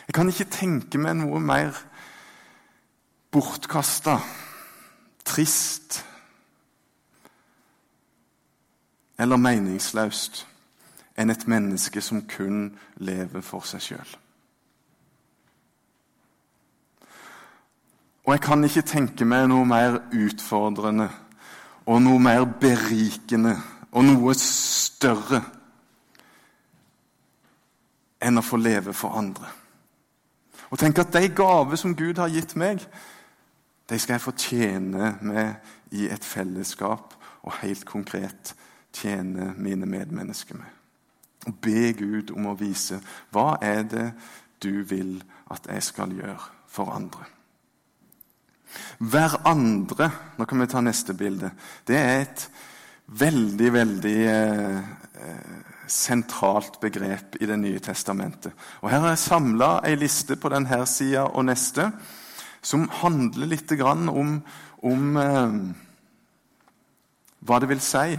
Jeg 0.08 0.16
kan 0.16 0.30
ikke 0.32 0.52
tenke 0.52 1.02
meg 1.02 1.18
noe 1.20 1.42
mer 1.44 1.76
bortkasta, 3.34 4.20
trist 5.28 6.04
eller 9.20 9.40
meningsløst 9.40 10.44
enn 11.18 11.30
et 11.30 11.48
menneske 11.48 12.02
som 12.02 12.24
kun 12.28 12.72
lever 12.98 13.42
for 13.46 13.66
seg 13.68 13.84
sjøl. 13.86 14.14
Og 18.24 18.32
jeg 18.34 18.42
kan 18.46 18.64
ikke 18.64 18.86
tenke 18.88 19.28
meg 19.28 19.50
noe 19.52 19.66
mer 19.68 20.00
utfordrende 20.16 21.10
og 21.84 22.00
noe 22.02 22.22
mer 22.24 22.46
berikende 22.48 23.58
og 23.92 24.06
noe 24.08 24.36
større 24.40 25.42
enn 28.24 28.40
å 28.40 28.46
få 28.46 28.58
leve 28.62 28.94
for 28.96 29.20
andre. 29.20 29.50
Og 30.72 30.80
tenk 30.80 31.04
at 31.04 31.12
de 31.14 31.28
gaver 31.36 31.78
som 31.78 31.94
Gud 31.94 32.18
har 32.18 32.32
gitt 32.34 32.56
meg, 32.58 32.80
de 33.90 34.00
skal 34.00 34.16
jeg 34.16 34.24
få 34.24 34.34
tjene 34.40 35.12
med 35.22 35.92
i 35.94 36.08
et 36.10 36.24
fellesskap 36.26 37.14
og 37.44 37.60
helt 37.60 37.84
konkret 37.86 38.56
tjene 38.96 39.52
mine 39.60 39.86
medmennesker 39.86 40.58
med. 40.58 40.83
Og 41.48 41.56
be 41.62 41.92
Gud 41.98 42.32
om 42.32 42.48
å 42.52 42.58
vise 42.60 43.00
hva 43.34 43.58
er 43.62 43.84
det 43.90 44.08
du 44.64 44.84
vil 44.88 45.18
at 45.52 45.68
jeg 45.68 45.84
skal 45.84 46.14
gjøre 46.16 46.40
for 46.72 46.94
andre. 46.96 47.28
Hverandre 48.98 50.10
Nå 50.40 50.48
kan 50.50 50.64
vi 50.64 50.70
ta 50.72 50.82
neste 50.82 51.14
bilde. 51.14 51.52
Det 51.86 51.98
er 52.00 52.24
et 52.24 52.48
veldig, 53.08 53.74
veldig 53.74 54.18
eh, 54.32 54.82
eh 55.28 55.62
sentralt 55.94 56.80
begrep 56.80 57.36
i 57.42 57.46
Det 57.46 57.58
nye 57.60 57.80
testamentet. 57.80 58.54
Og 58.82 58.90
Her 58.90 59.00
har 59.00 59.10
jeg 59.10 59.18
samla 59.18 59.82
ei 59.86 59.96
liste 59.96 60.36
på 60.36 60.50
denne 60.50 60.86
sida 60.88 61.26
og 61.28 61.46
neste 61.46 61.92
som 62.62 62.88
handler 62.90 63.52
litt 63.52 63.72
om, 63.82 64.42
om 64.82 65.18
eh, 65.18 65.58
hva 67.44 67.60
det 67.60 67.70
vil 67.70 67.82
si 67.84 68.18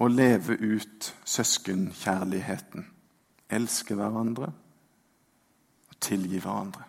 å 0.00 0.08
leve 0.08 0.56
ut 0.56 1.10
søskenkjærligheten. 1.28 2.86
Elske 3.50 3.96
hverandre 3.98 4.48
og 5.90 5.98
tilgi 6.00 6.40
hverandre. 6.40 6.86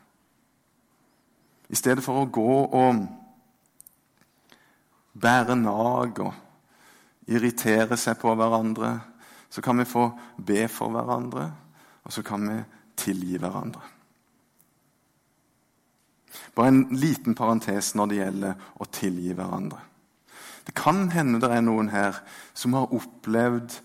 I 1.72 1.76
stedet 1.80 2.04
for 2.04 2.22
å 2.22 2.30
gå 2.32 2.56
og 2.68 3.02
bære 5.12 5.56
nag 5.60 6.20
og 6.24 7.32
irritere 7.32 7.98
seg 8.00 8.20
på 8.22 8.34
hverandre, 8.36 8.92
så 9.52 9.64
kan 9.64 9.80
vi 9.80 9.88
få 9.88 10.06
be 10.40 10.66
for 10.72 10.94
hverandre, 10.96 11.50
og 12.04 12.14
så 12.14 12.24
kan 12.24 12.48
vi 12.48 12.60
tilgi 13.00 13.40
hverandre. 13.40 13.84
Bare 16.56 16.72
en 16.72 16.84
liten 16.96 17.36
parentes 17.36 17.94
når 17.96 18.12
det 18.12 18.20
gjelder 18.22 18.68
å 18.80 18.88
tilgi 18.92 19.34
hverandre. 19.36 19.91
Det 20.66 20.76
kan 20.78 21.10
hende 21.12 21.42
det 21.42 21.52
er 21.52 21.64
noen 21.66 21.90
her 21.90 22.22
som 22.54 22.74
har 22.78 22.94
opplevd 22.94 23.80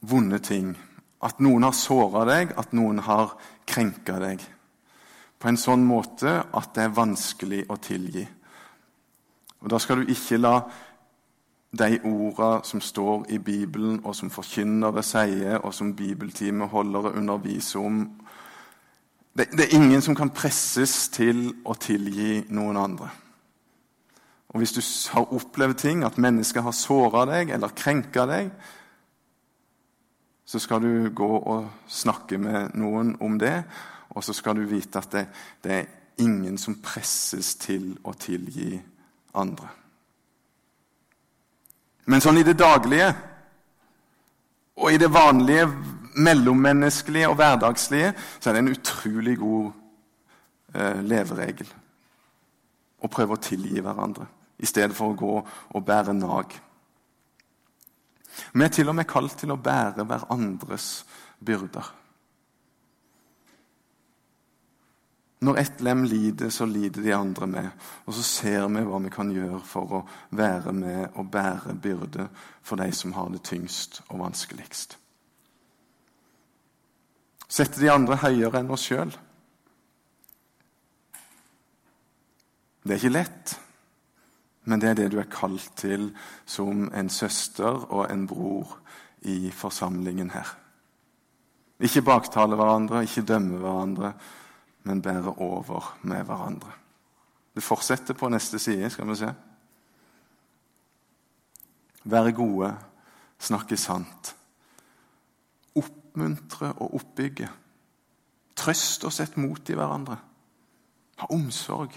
vonde 0.00 0.38
ting 0.42 0.74
at 1.22 1.40
noen 1.40 1.62
har 1.62 1.74
såra 1.76 2.24
deg, 2.26 2.54
at 2.58 2.72
noen 2.74 2.98
har 3.06 3.36
krenka 3.68 4.18
deg. 4.22 4.42
På 5.38 5.50
en 5.50 5.58
sånn 5.58 5.84
måte 5.86 6.40
at 6.42 6.72
det 6.74 6.86
er 6.86 6.96
vanskelig 6.96 7.64
å 7.70 7.78
tilgi. 7.82 8.24
Og 9.62 9.70
Da 9.70 9.78
skal 9.78 10.02
du 10.02 10.10
ikke 10.10 10.40
la 10.40 10.56
de 11.72 12.00
orda 12.04 12.62
som 12.64 12.80
står 12.80 13.30
i 13.30 13.38
Bibelen, 13.38 14.00
og 14.04 14.14
som 14.14 14.30
forkynnere 14.30 15.02
sier, 15.02 15.60
og 15.64 15.74
som 15.74 15.94
bibeltimeholdere 15.94 17.14
underviser 17.16 17.80
om 17.80 18.02
det, 19.32 19.46
det, 19.56 19.64
er 19.64 19.76
ingen 19.76 20.02
som 20.02 20.14
kan 20.14 20.30
presses 20.30 21.08
til 21.08 21.54
å 21.64 21.72
tilgi 21.80 22.42
noen 22.52 22.76
andre. 22.76 23.08
Og 24.52 24.58
Hvis 24.58 24.72
du 24.72 24.82
har 25.12 25.32
opplevd 25.32 25.74
ting, 25.80 26.04
at 26.04 26.18
mennesker 26.18 26.60
har 26.60 26.76
såra 26.76 27.24
deg 27.28 27.50
eller 27.54 27.72
krenka 27.76 28.26
deg, 28.28 28.50
så 30.44 30.58
skal 30.60 30.82
du 30.82 31.08
gå 31.14 31.28
og 31.38 31.70
snakke 31.88 32.36
med 32.38 32.74
noen 32.76 33.14
om 33.24 33.38
det, 33.40 33.62
og 34.12 34.24
så 34.24 34.34
skal 34.36 34.58
du 34.58 34.66
vite 34.68 35.00
at 35.00 35.12
det, 35.12 35.22
det 35.64 35.72
er 35.72 35.86
ingen 36.20 36.58
som 36.60 36.76
presses 36.84 37.54
til 37.56 37.94
å 38.04 38.12
tilgi 38.12 38.76
andre. 39.40 39.70
Men 42.04 42.20
sånn 42.20 42.42
i 42.42 42.44
det 42.44 42.58
daglige 42.60 43.08
og 44.82 44.92
i 44.92 45.00
det 45.00 45.08
vanlige 45.12 45.70
mellommenneskelige 46.20 47.30
og 47.30 47.38
hverdagslige 47.40 48.12
så 48.36 48.50
er 48.50 48.58
det 48.58 48.62
en 48.66 48.74
utrolig 48.74 49.38
god 49.40 49.70
eh, 50.74 51.00
leveregel 51.08 51.72
å 53.00 53.10
prøve 53.12 53.38
å 53.38 53.44
tilgi 53.48 53.80
hverandre 53.80 54.28
i 54.62 54.68
stedet 54.68 54.94
for 54.96 55.12
å 55.12 55.18
gå 55.18 55.32
og 55.42 55.86
bære 55.86 56.14
nag. 56.16 56.54
Vi 58.52 58.64
er 58.64 58.72
til 58.72 58.88
og 58.88 58.96
med 58.96 59.08
kalt 59.10 59.34
til 59.42 59.52
å 59.52 59.60
bære 59.60 60.06
hverandres 60.08 60.86
byrder. 61.42 61.90
Når 65.42 65.58
ett 65.58 65.80
lem 65.82 66.04
lider, 66.06 66.52
så 66.54 66.68
lider 66.70 67.02
de 67.02 67.14
andre 67.16 67.46
med. 67.50 67.70
Og 68.06 68.14
så 68.14 68.22
ser 68.22 68.68
vi 68.70 68.84
hva 68.86 69.00
vi 69.02 69.10
kan 69.10 69.30
gjøre 69.34 69.58
for 69.66 69.96
å 69.98 70.02
være 70.38 70.72
med 70.76 71.16
og 71.18 71.32
bære 71.34 71.74
byrde 71.82 72.28
for 72.62 72.78
de 72.78 72.86
som 72.94 73.14
har 73.16 73.32
det 73.32 73.42
tyngst 73.48 74.04
og 74.06 74.20
vanskeligst. 74.22 74.94
Sette 77.52 77.82
de 77.82 77.90
andre 77.90 78.20
høyere 78.22 78.62
enn 78.62 78.70
oss 78.72 78.86
sjøl. 78.86 79.10
Det 82.82 82.94
er 82.94 83.02
ikke 83.02 83.14
lett, 83.18 83.56
men 84.64 84.80
det 84.80 84.90
er 84.90 84.94
det 84.94 85.10
du 85.12 85.18
er 85.18 85.30
kalt 85.30 85.72
til 85.76 86.10
som 86.46 86.86
en 86.94 87.10
søster 87.10 87.86
og 87.90 88.06
en 88.12 88.26
bror 88.30 88.78
i 89.22 89.50
forsamlingen 89.50 90.30
her. 90.30 90.56
Ikke 91.82 92.04
baktale 92.06 92.56
hverandre, 92.56 93.02
ikke 93.02 93.26
dømme 93.26 93.58
hverandre, 93.58 94.12
men 94.86 95.02
bære 95.02 95.34
over 95.42 95.96
med 96.02 96.24
hverandre. 96.24 96.70
Det 97.54 97.62
fortsetter 97.62 98.14
på 98.14 98.28
neste 98.28 98.58
side, 98.58 98.90
skal 98.90 99.08
vi 99.08 99.16
se. 99.18 99.32
Være 102.04 102.32
gode, 102.32 102.70
snakke 103.38 103.76
sant. 103.76 104.36
Oppmuntre 105.74 106.72
og 106.72 106.94
oppbygge. 106.94 107.48
Trøst 108.56 109.04
og 109.04 109.12
sett 109.12 109.36
mot 109.36 109.70
i 109.70 109.74
hverandre. 109.74 110.16
Ha 111.18 111.26
omsorg. 111.34 111.94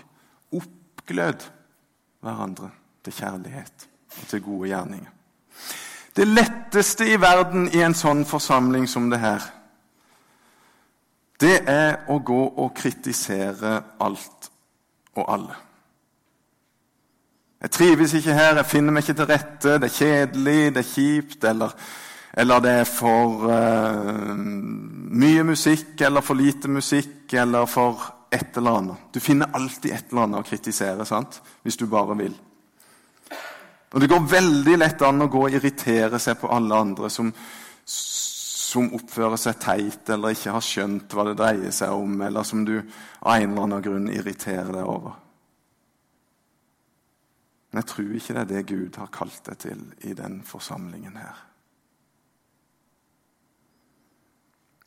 Oppglød 0.54 1.46
hverandre 2.26 2.72
til 3.06 3.14
kjærlighet 3.14 3.88
og 4.16 4.30
til 4.30 4.42
gode 4.42 4.70
gjerninger. 4.72 5.12
Det 6.16 6.28
letteste 6.28 7.08
i 7.12 7.20
verden 7.20 7.68
i 7.76 7.82
en 7.84 7.96
sånn 7.98 8.24
forsamling 8.26 8.88
som 8.88 9.10
det 9.12 9.20
her, 9.20 9.44
det 11.44 11.58
er 11.68 12.06
å 12.08 12.22
gå 12.24 12.42
og 12.64 12.72
kritisere 12.78 13.76
alt 14.00 14.50
og 15.16 15.26
alle. 15.28 15.58
Jeg 17.66 17.74
trives 17.76 18.14
ikke 18.16 18.36
her, 18.38 18.60
jeg 18.62 18.70
finner 18.70 18.96
meg 18.96 19.04
ikke 19.04 19.18
til 19.20 19.30
rette, 19.32 19.78
det 19.82 19.90
er 19.90 19.96
kjedelig, 19.98 20.74
det 20.76 20.82
er 20.84 20.90
kjipt, 20.90 21.48
eller, 21.50 21.76
eller 22.38 22.64
det 22.64 22.74
er 22.82 22.88
for 22.88 23.48
uh, 23.50 24.36
mye 24.36 25.44
musikk, 25.48 25.96
eller 26.06 26.24
for 26.24 26.40
lite 26.40 26.72
musikk, 26.72 27.34
eller 27.34 27.68
for 27.68 28.06
et 28.36 28.58
eller 28.60 28.80
annet. 28.80 29.08
Du 29.12 29.20
finner 29.24 29.54
alltid 29.56 29.94
et 29.94 30.12
eller 30.12 30.28
annet 30.28 30.44
å 30.44 30.48
kritisere, 30.48 31.08
sant? 31.08 31.42
hvis 31.64 31.80
du 31.80 31.88
bare 31.90 32.18
vil. 32.20 32.36
Og 33.96 34.02
Det 34.02 34.10
går 34.12 34.28
veldig 34.28 34.78
lett 34.78 35.02
an 35.08 35.24
å 35.24 35.30
gå 35.32 35.46
og 35.48 35.54
irritere 35.56 36.20
seg 36.20 36.40
på 36.42 36.50
alle 36.52 36.76
andre 36.76 37.10
som, 37.10 37.30
som 37.86 38.90
oppfører 38.98 39.40
seg 39.40 39.60
teit 39.64 40.10
eller 40.12 40.36
ikke 40.36 40.56
har 40.58 40.66
skjønt 40.66 41.16
hva 41.16 41.30
det 41.30 41.38
dreier 41.40 41.76
seg 41.76 41.96
om, 41.96 42.18
eller 42.22 42.44
som 42.44 42.66
du 42.68 42.76
av 42.76 43.38
en 43.38 43.54
eller 43.54 43.68
annen 43.70 43.86
grunn 43.86 44.10
irriterer 44.12 44.74
deg 44.76 44.84
over. 44.84 45.16
Men 47.72 47.84
jeg 47.84 47.92
tror 47.92 48.12
ikke 48.16 48.36
det 48.36 48.42
er 48.42 48.52
det 48.52 48.68
Gud 48.72 48.98
har 49.00 49.16
kalt 49.16 49.42
deg 49.48 49.58
til 49.64 49.80
i 50.08 50.14
den 50.16 50.42
forsamlingen 50.48 51.16
her. 51.20 51.40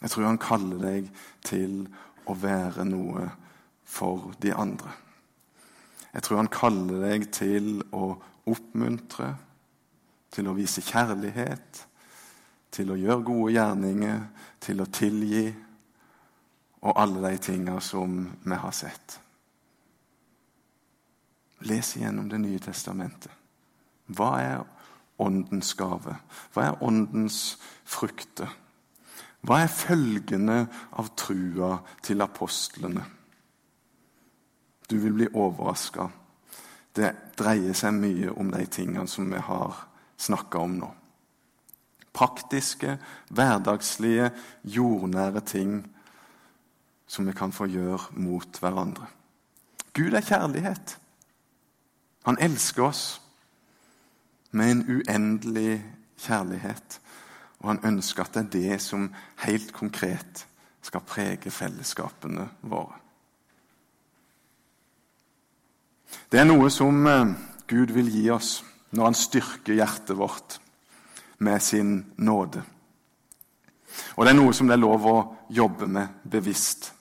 Jeg 0.00 0.12
tror 0.12 0.28
han 0.28 0.38
kaller 0.40 0.78
deg 0.84 1.08
til 1.44 1.80
å 2.28 2.36
være 2.36 2.84
noe 2.88 3.26
for 3.88 4.32
de 4.42 4.52
andre. 4.54 4.92
Jeg 6.12 6.24
tror 6.24 6.40
han 6.42 6.52
kaller 6.52 7.04
deg 7.04 7.28
til 7.32 7.78
å 7.92 8.16
oppmuntre, 8.48 9.34
til 10.32 10.48
å 10.48 10.56
vise 10.56 10.84
kjærlighet, 10.84 11.84
til 12.72 12.92
å 12.92 12.98
gjøre 12.98 13.24
gode 13.24 13.54
gjerninger, 13.56 14.20
til 14.60 14.82
å 14.82 14.90
tilgi 14.92 15.46
og 16.82 17.00
alle 17.00 17.32
de 17.32 17.40
tinga 17.42 17.78
som 17.82 18.20
vi 18.44 18.58
har 18.60 18.74
sett. 18.76 19.18
Les 21.66 21.96
igjennom 21.96 22.28
Det 22.28 22.38
nye 22.38 22.58
testamentet. 22.62 23.32
Hva 24.06 24.30
er 24.40 24.60
åndens 25.18 25.74
gave? 25.74 26.14
Hva 26.54 26.68
er 26.68 26.82
åndens 26.82 27.58
frukter? 27.84 28.48
Hva 29.48 29.62
er 29.64 29.70
følgene 29.72 30.58
av 31.00 31.06
trua 31.16 31.78
til 32.04 32.20
apostlene? 32.20 33.04
Du 34.88 34.98
vil 35.00 35.14
bli 35.16 35.28
overraska. 35.32 36.04
Det 36.92 37.14
dreier 37.38 37.76
seg 37.76 37.96
mye 37.96 38.34
om 38.36 38.50
de 38.52 38.66
tingene 38.68 39.08
som 39.08 39.30
vi 39.32 39.40
har 39.40 39.86
snakka 40.20 40.60
om 40.60 40.76
nå. 40.82 40.88
Praktiske, 42.12 42.98
hverdagslige, 43.32 44.32
jordnære 44.64 45.40
ting 45.46 45.80
som 47.08 47.28
vi 47.28 47.32
kan 47.32 47.52
få 47.54 47.70
gjøre 47.72 48.20
mot 48.20 48.60
hverandre. 48.60 49.08
Gud 49.96 50.12
er 50.12 50.28
kjærlighet. 50.28 50.98
Han 52.28 52.40
elsker 52.40 52.90
oss 52.90 53.04
med 54.50 54.70
en 54.70 54.84
uendelig 54.98 55.78
kjærlighet. 56.20 57.00
Og 57.62 57.72
han 57.72 57.82
ønsker 57.90 58.24
at 58.24 58.36
det 58.36 58.44
er 58.44 58.54
det 58.54 58.78
som 58.82 59.08
helt 59.44 59.72
konkret 59.74 60.44
skal 60.84 61.04
prege 61.06 61.50
fellesskapene 61.50 62.46
våre. 62.70 62.96
Det 66.32 66.40
er 66.40 66.48
noe 66.48 66.70
som 66.72 67.06
eh, 67.08 67.34
Gud 67.68 67.92
vil 67.92 68.08
gi 68.12 68.28
oss 68.32 68.62
når 68.96 69.10
han 69.10 69.16
styrker 69.18 69.76
hjertet 69.76 70.16
vårt 70.16 70.58
med 71.44 71.62
sin 71.62 71.98
nåde. 72.16 72.62
Og 74.16 74.24
det 74.24 74.32
er 74.32 74.38
noe 74.38 74.54
som 74.56 74.68
det 74.68 74.78
er 74.78 74.84
lov 74.84 75.06
å 75.08 75.16
jobbe 75.52 75.88
med 75.90 76.22
bevisst. 76.24 76.92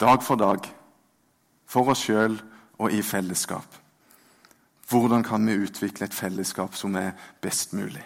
Dag 0.00 0.22
for 0.24 0.40
dag. 0.40 0.66
For 1.70 1.92
oss 1.92 2.06
sjøl 2.06 2.38
og 2.80 2.94
i 2.94 3.02
fellesskap. 3.04 3.78
Hvordan 4.90 5.22
kan 5.22 5.46
vi 5.46 5.60
utvikle 5.62 6.08
et 6.08 6.16
fellesskap 6.16 6.74
som 6.74 6.96
er 6.98 7.12
best 7.42 7.76
mulig? 7.78 8.02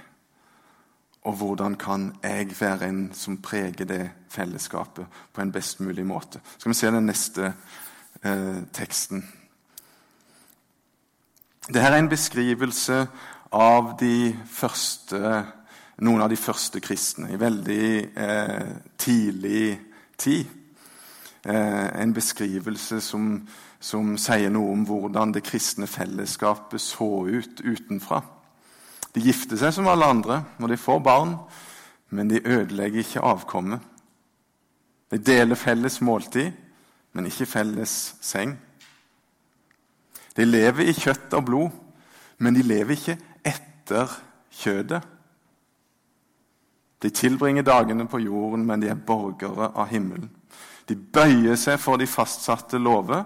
Og 1.25 1.39
hvordan 1.41 1.75
kan 1.81 2.11
jeg 2.23 2.53
være 2.61 2.89
en 2.89 3.11
som 3.17 3.39
preger 3.41 3.85
det 3.89 4.11
fellesskapet 4.29 5.07
på 5.33 5.41
en 5.41 5.53
best 5.53 5.81
mulig 5.81 6.05
måte? 6.07 6.41
Skal 6.59 6.71
vi 6.71 6.75
se 6.75 6.91
den 6.93 7.07
neste 7.07 7.53
eh, 8.25 8.63
teksten. 8.73 9.25
Dette 11.69 11.87
er 11.87 11.99
en 11.99 12.11
beskrivelse 12.13 13.07
av 13.55 13.95
første, 14.51 15.21
noen 16.05 16.25
av 16.25 16.29
de 16.33 16.37
første 16.37 16.81
kristne 16.85 17.33
i 17.33 17.41
veldig 17.41 17.87
eh, 18.17 18.75
tidlig 18.99 19.79
tid. 20.21 20.45
Eh, 21.45 22.03
en 22.03 22.15
beskrivelse 22.17 23.01
som, 23.01 23.39
som 23.81 24.17
sier 24.21 24.53
noe 24.53 24.73
om 24.73 24.85
hvordan 24.89 25.33
det 25.33 25.45
kristne 25.47 25.89
fellesskapet 25.89 26.81
så 26.81 27.11
ut 27.29 27.65
utenfra. 27.65 28.23
De 29.15 29.23
gifter 29.23 29.59
seg 29.61 29.75
som 29.77 29.89
alle 29.91 30.09
andre 30.11 30.41
når 30.59 30.75
de 30.75 30.81
får 30.81 31.01
barn, 31.05 31.37
men 32.15 32.31
de 32.31 32.43
ødelegger 32.43 33.05
ikke 33.05 33.25
avkommet. 33.25 33.81
De 35.11 35.19
deler 35.19 35.59
felles 35.59 36.01
måltid, 36.03 36.51
men 37.15 37.27
ikke 37.31 37.47
felles 37.47 38.15
seng. 38.25 38.57
De 40.35 40.45
lever 40.45 40.91
i 40.91 40.95
kjøtt 40.99 41.35
og 41.39 41.45
blod, 41.47 41.75
men 42.43 42.57
de 42.57 42.65
lever 42.67 42.97
ikke 42.97 43.19
etter 43.47 44.11
kjødet. 44.51 45.03
De 47.03 47.11
tilbringer 47.11 47.63
dagene 47.63 48.09
på 48.11 48.19
jorden, 48.19 48.67
men 48.67 48.83
de 48.83 48.89
er 48.91 48.99
borgere 48.99 49.71
av 49.77 49.91
himmelen. 49.93 50.31
De 50.89 50.97
bøyer 50.97 51.57
seg 51.61 51.79
for 51.81 52.01
de 52.01 52.09
fastsatte 52.09 52.81
lover, 52.81 53.23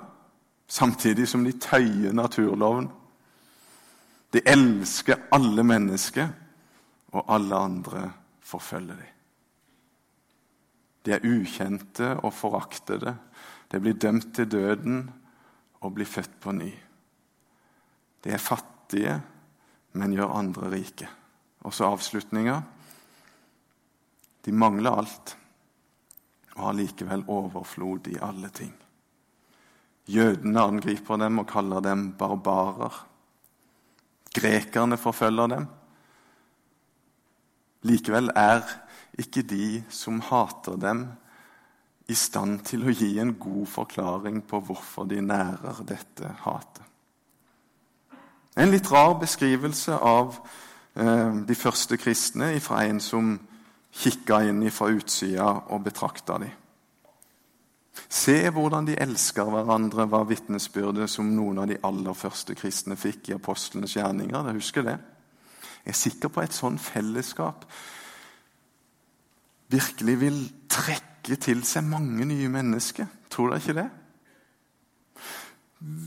samtidig 0.68 1.28
som 1.28 1.44
de 1.46 1.54
tøyer 1.56 2.12
naturloven. 2.12 2.90
De 4.32 4.42
elsker 4.44 5.28
alle 5.32 5.64
mennesker, 5.64 6.28
og 7.16 7.24
alle 7.32 7.56
andre 7.56 8.02
forfølger 8.44 8.98
dem. 8.98 9.14
De 11.06 11.14
er 11.16 11.24
ukjente 11.24 12.10
og 12.20 12.34
foraktede. 12.36 13.14
De 13.72 13.80
blir 13.80 13.96
dømt 13.96 14.34
til 14.36 14.50
døden 14.50 15.06
og 15.80 15.94
blir 15.96 16.08
født 16.08 16.34
på 16.42 16.52
ny. 16.52 16.68
De 18.24 18.34
er 18.34 18.42
fattige, 18.42 19.14
men 19.96 20.12
gjør 20.12 20.34
andre 20.36 20.70
rike. 20.74 21.08
Og 21.64 21.72
så 21.72 21.88
avslutninga. 21.88 22.58
De 24.44 24.52
mangler 24.52 25.00
alt 25.00 25.36
og 26.58 26.66
har 26.66 26.76
likevel 26.76 27.24
overflod 27.30 28.10
i 28.10 28.18
alle 28.22 28.50
ting. 28.50 28.74
Jødene 30.08 30.60
angriper 30.60 31.20
dem 31.20 31.38
og 31.40 31.48
kaller 31.48 31.80
dem 31.84 32.10
barbarer. 32.18 33.04
Grekerne 34.34 34.98
forfølger 35.00 35.46
dem. 35.54 35.66
Likevel 37.88 38.30
er 38.36 38.66
ikke 39.18 39.42
de 39.42 39.84
som 39.88 40.20
hater 40.20 40.76
dem, 40.76 41.06
i 42.08 42.14
stand 42.16 42.62
til 42.64 42.86
å 42.88 42.92
gi 42.94 43.18
en 43.20 43.34
god 43.36 43.66
forklaring 43.68 44.40
på 44.48 44.62
hvorfor 44.64 45.04
de 45.10 45.20
nærer 45.20 45.82
dette 45.84 46.30
hatet. 46.40 46.84
En 48.56 48.72
litt 48.72 48.88
rar 48.90 49.12
beskrivelse 49.20 49.92
av 49.92 50.38
eh, 50.96 51.34
de 51.46 51.54
første 51.54 51.98
kristne 52.00 52.54
fra 52.64 52.80
en 52.88 52.98
som 53.04 53.34
kikka 53.92 54.40
inn 54.48 54.64
fra 54.72 54.88
utsida 54.94 55.50
og 55.68 55.84
betrakta 55.84 56.40
dem. 56.40 56.56
Se 58.08 58.38
hvordan 58.54 58.86
de 58.86 58.96
elsker 59.02 59.50
hverandre, 59.50 60.06
var 60.10 60.28
vitnesbyrdet 60.30 61.10
som 61.10 61.28
noen 61.34 61.62
av 61.64 61.68
de 61.70 61.78
aller 61.84 62.16
første 62.16 62.54
kristne 62.56 62.96
fikk 62.96 63.30
i 63.30 63.36
apostlenes 63.36 63.96
gjerninger. 63.96 64.42
Dere 64.44 64.58
husker 64.58 64.86
det? 64.86 64.98
Jeg 65.84 65.94
er 65.94 66.02
sikker 66.06 66.32
på 66.32 66.42
et 66.44 66.56
sånn 66.56 66.78
fellesskap 66.80 67.66
virkelig 69.68 70.16
vil 70.20 70.38
trekke 70.70 71.36
til 71.40 71.62
seg 71.66 71.86
mange 71.88 72.24
nye 72.28 72.48
mennesker. 72.52 73.08
Tror 73.32 73.52
dere 73.52 73.62
ikke 73.62 73.78
det? 73.78 73.88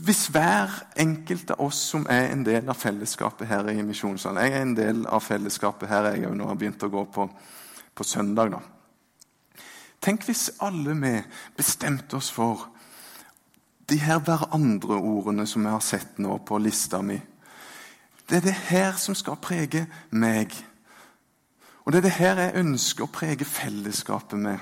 Hvis 0.04 0.26
hver 0.28 0.72
enkelt 1.00 1.54
av 1.54 1.62
oss 1.64 1.78
som 1.94 2.04
er 2.10 2.28
en 2.34 2.42
del 2.44 2.68
av 2.68 2.76
fellesskapet 2.76 3.48
her 3.48 3.70
i 3.72 3.80
Misjonssalen 3.80 4.42
Jeg 4.42 4.52
er 4.52 4.66
en 4.66 4.74
del 4.76 5.06
av 5.08 5.24
fellesskapet 5.24 5.88
her 5.88 6.10
jeg 6.10 6.26
òg 6.28 6.34
nå 6.36 6.48
har 6.50 6.58
begynt 6.60 6.84
å 6.84 6.90
gå 6.92 7.04
på, 7.14 7.24
på 7.94 8.04
søndag. 8.04 8.52
da. 8.52 8.60
Tenk 10.02 10.24
hvis 10.26 10.50
alle 10.60 10.96
vi 10.98 11.14
bestemte 11.56 12.18
oss 12.18 12.30
for 12.34 12.66
de 13.90 14.00
her 14.02 14.18
hverandre-ordene 14.24 15.46
som 15.46 15.62
jeg 15.66 15.74
har 15.76 15.84
sett 15.84 16.18
nå 16.22 16.38
på 16.46 16.58
lista 16.58 17.02
mi. 17.06 17.18
Det 18.26 18.40
er 18.40 18.46
det 18.46 18.58
her 18.70 18.98
som 18.98 19.14
skal 19.18 19.38
prege 19.42 19.84
meg. 20.10 20.54
Og 21.84 21.92
det 21.92 22.00
er 22.00 22.06
det 22.06 22.16
her 22.18 22.40
jeg 22.40 22.60
ønsker 22.62 23.06
å 23.06 23.12
prege 23.14 23.46
fellesskapet 23.46 24.42
med. 24.42 24.58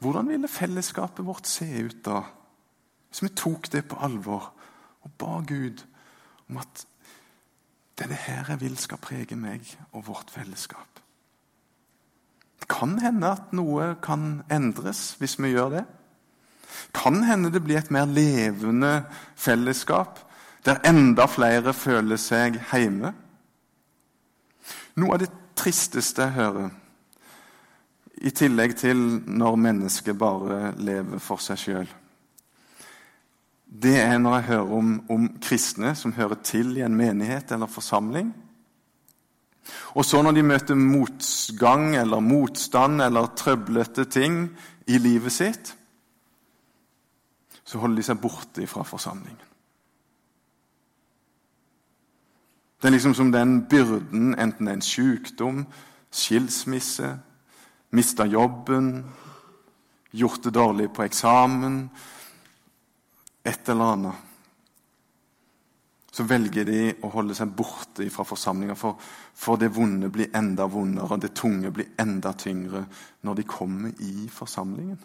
Hvordan 0.00 0.30
ville 0.32 0.48
fellesskapet 0.48 1.26
vårt 1.26 1.48
se 1.48 1.68
ut 1.84 2.00
da, 2.04 2.22
hvis 3.10 3.24
vi 3.24 3.34
tok 3.36 3.68
det 3.72 3.84
på 3.88 4.00
alvor 4.00 4.48
og 5.04 5.12
ba 5.20 5.40
Gud 5.44 5.84
om 6.48 6.60
at 6.60 6.86
det 7.96 8.06
er 8.06 8.12
det 8.14 8.24
her 8.24 8.52
jeg 8.54 8.60
vil 8.62 8.78
skal 8.80 9.00
prege 9.00 9.36
meg 9.36 9.64
og 9.92 10.08
vårt 10.08 10.32
fellesskap? 10.32 10.99
Kan 12.70 12.98
hende 13.02 13.32
at 13.34 13.54
noe 13.56 13.94
kan 14.02 14.42
endres 14.52 15.16
hvis 15.18 15.38
vi 15.42 15.54
gjør 15.54 15.74
det. 15.78 15.84
Kan 16.94 17.24
hende 17.26 17.50
det 17.52 17.62
blir 17.64 17.80
et 17.80 17.90
mer 17.90 18.06
levende 18.06 19.00
fellesskap 19.38 20.22
der 20.64 20.82
enda 20.84 21.24
flere 21.30 21.72
føler 21.72 22.20
seg 22.20 22.58
hjemme. 22.68 23.14
Noe 25.00 25.16
av 25.16 25.22
det 25.22 25.30
tristeste 25.56 26.26
jeg 26.26 26.36
hører, 26.36 26.68
i 28.20 28.30
tillegg 28.36 28.74
til 28.76 28.98
når 29.24 29.56
mennesket 29.56 30.18
bare 30.20 30.74
lever 30.76 31.22
for 31.24 31.40
seg 31.40 31.60
sjøl, 31.60 31.88
det 33.70 33.96
er 34.02 34.18
når 34.18 34.34
jeg 34.36 34.48
hører 34.50 34.72
om, 34.76 34.94
om 35.08 35.26
kristne 35.40 35.94
som 35.96 36.12
hører 36.12 36.40
til 36.44 36.74
i 36.76 36.82
en 36.84 36.96
menighet 36.98 37.52
eller 37.54 37.70
forsamling, 37.70 38.32
og 39.94 40.04
så 40.04 40.22
når 40.22 40.34
de 40.36 40.42
møter 40.46 40.78
motgang 40.78 41.94
eller 41.96 42.22
motstand 42.24 43.02
eller 43.02 43.32
trøblete 43.36 44.04
ting 44.04 44.42
i 44.86 44.98
livet 44.98 45.32
sitt, 45.32 45.74
så 47.64 47.78
holder 47.78 48.00
de 48.00 48.06
seg 48.06 48.20
borte 48.22 48.66
fra 48.66 48.82
forsamlingen. 48.86 49.46
Det 52.80 52.88
er 52.88 52.94
liksom 52.94 53.14
som 53.14 53.32
den 53.32 53.58
byrden, 53.68 54.32
enten 54.40 54.66
det 54.66 54.72
er 54.72 54.78
en 54.78 54.82
sykdom, 54.82 55.66
skilsmisse, 56.10 57.10
mista 57.92 58.24
jobben, 58.24 59.04
gjort 60.10 60.42
det 60.44 60.54
dårlig 60.54 60.88
på 60.96 61.04
eksamen, 61.04 61.82
et 63.44 63.68
eller 63.68 63.92
annet 63.94 64.29
så 66.10 66.26
velger 66.26 66.66
de 66.66 66.80
å 67.06 67.10
holde 67.14 67.36
seg 67.38 67.52
borte 67.54 68.06
fra 68.10 68.24
forsamlinga. 68.26 68.74
For, 68.78 68.98
for, 69.34 69.60
det 69.60 69.70
vonde 69.74 70.10
blir 70.10 70.32
enda 70.36 70.66
vondere, 70.70 71.14
og 71.14 71.22
det 71.22 71.36
tunge 71.38 71.70
blir 71.74 71.92
enda 72.02 72.32
tyngre 72.34 72.82
når 73.26 73.38
de 73.38 73.46
kommer 73.46 74.02
i 74.02 74.26
forsamlingen. 74.32 74.98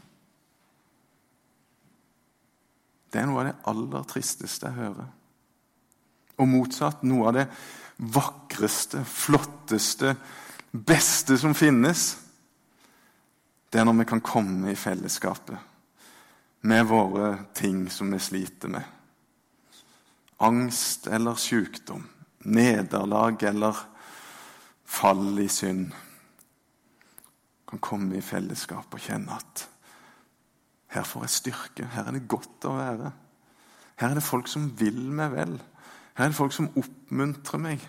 Det 3.11 3.21
er 3.21 3.29
noe 3.29 3.43
av 3.43 3.47
det 3.47 3.59
aller 3.71 4.09
tristeste 4.09 4.67
jeg 4.71 4.79
hører. 4.81 5.13
Og 6.41 6.49
motsatt 6.51 7.05
noe 7.07 7.29
av 7.29 7.37
det 7.37 7.45
vakreste, 8.17 9.05
flotteste, 9.07 10.15
beste 10.73 11.37
som 11.39 11.53
finnes. 11.55 12.09
Det 13.69 13.79
er 13.79 13.87
når 13.87 14.01
vi 14.01 14.09
kan 14.09 14.25
komme 14.25 14.73
i 14.73 14.79
fellesskapet 14.79 15.71
med 16.65 16.89
våre 16.89 17.29
ting 17.53 17.85
som 17.93 18.09
vi 18.11 18.19
sliter 18.19 18.73
med 18.73 18.94
angst 20.37 21.07
eller 21.07 21.37
sykdom, 21.39 22.03
nederlag 22.45 23.43
eller 23.43 23.77
fall 24.85 25.39
i 25.39 25.47
synd, 25.49 25.93
kan 27.65 27.81
komme 27.81 28.19
i 28.19 28.23
fellesskap 28.23 28.93
og 28.93 29.01
kjenne 29.01 29.35
at 29.35 29.65
her 30.95 31.03
får 31.03 31.25
jeg 31.25 31.33
styrke, 31.33 31.87
her 31.91 32.07
er 32.07 32.15
det 32.15 32.27
godt 32.29 32.67
å 32.69 32.75
være. 32.77 33.11
Her 33.99 34.11
er 34.11 34.19
det 34.19 34.23
folk 34.23 34.47
som 34.47 34.69
vil 34.79 35.01
meg 35.11 35.33
vel. 35.33 35.55
Her 36.15 36.27
er 36.27 36.31
det 36.31 36.37
folk 36.37 36.53
som 36.55 36.69
oppmuntrer 36.79 37.59
meg. 37.59 37.83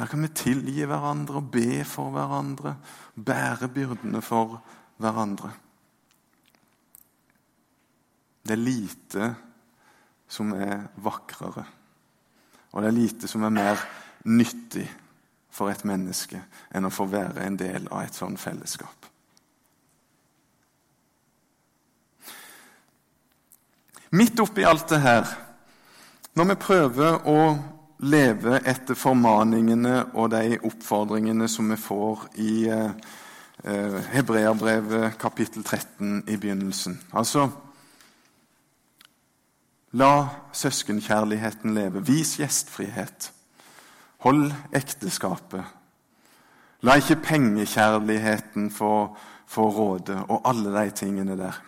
Her 0.00 0.08
kan 0.08 0.24
vi 0.24 0.30
tilgi 0.32 0.86
hverandre 0.88 1.42
og 1.42 1.50
be 1.52 1.82
for 1.84 2.12
hverandre, 2.14 2.78
bære 3.12 3.68
byrdene 3.74 4.22
for 4.24 4.56
hverandre. 5.00 5.50
Det 8.40 8.56
er 8.56 8.62
lite 8.62 9.26
som 10.30 10.54
er 10.54 10.86
vakrere. 11.02 11.66
Og 12.70 12.82
det 12.82 12.90
er 12.90 12.96
lite 12.96 13.28
som 13.28 13.44
er 13.44 13.54
mer 13.54 13.84
nyttig 14.30 14.86
for 15.50 15.72
et 15.72 15.82
menneske 15.88 16.38
enn 16.70 16.86
å 16.86 16.94
få 16.94 17.08
være 17.10 17.44
en 17.44 17.58
del 17.58 17.88
av 17.90 18.04
et 18.04 18.16
sånt 18.16 18.38
fellesskap. 18.40 19.08
Midt 24.10 24.40
oppi 24.42 24.64
alt 24.66 24.88
det 24.90 24.98
her, 25.02 25.28
når 26.34 26.48
vi 26.50 26.56
prøver 26.62 27.28
å 27.30 27.40
leve 28.02 28.58
etter 28.66 28.98
formaningene 28.98 29.96
og 30.14 30.32
de 30.32 30.58
oppfordringene 30.66 31.46
som 31.50 31.68
vi 31.70 31.78
får 31.78 32.22
i 32.42 32.54
eh, 32.70 32.92
eh 33.64 33.98
Hebreabrevet 34.14 35.18
kapittel 35.20 35.62
13 35.62 36.24
i 36.26 36.36
begynnelsen 36.36 36.96
Altså 37.12 37.50
La 39.92 40.28
søskenkjærligheten 40.52 41.74
leve. 41.74 42.04
Vis 42.06 42.36
gjestfrihet. 42.38 43.32
Hold 44.22 44.52
ekteskapet. 44.72 45.64
La 46.86 46.94
ikke 46.96 47.16
pengekjærligheten 47.16 48.70
få, 48.70 49.16
få 49.46 49.66
råde, 49.70 50.22
og 50.28 50.40
alle 50.48 50.72
de 50.72 50.90
tingene 50.90 51.36
der. 51.36 51.58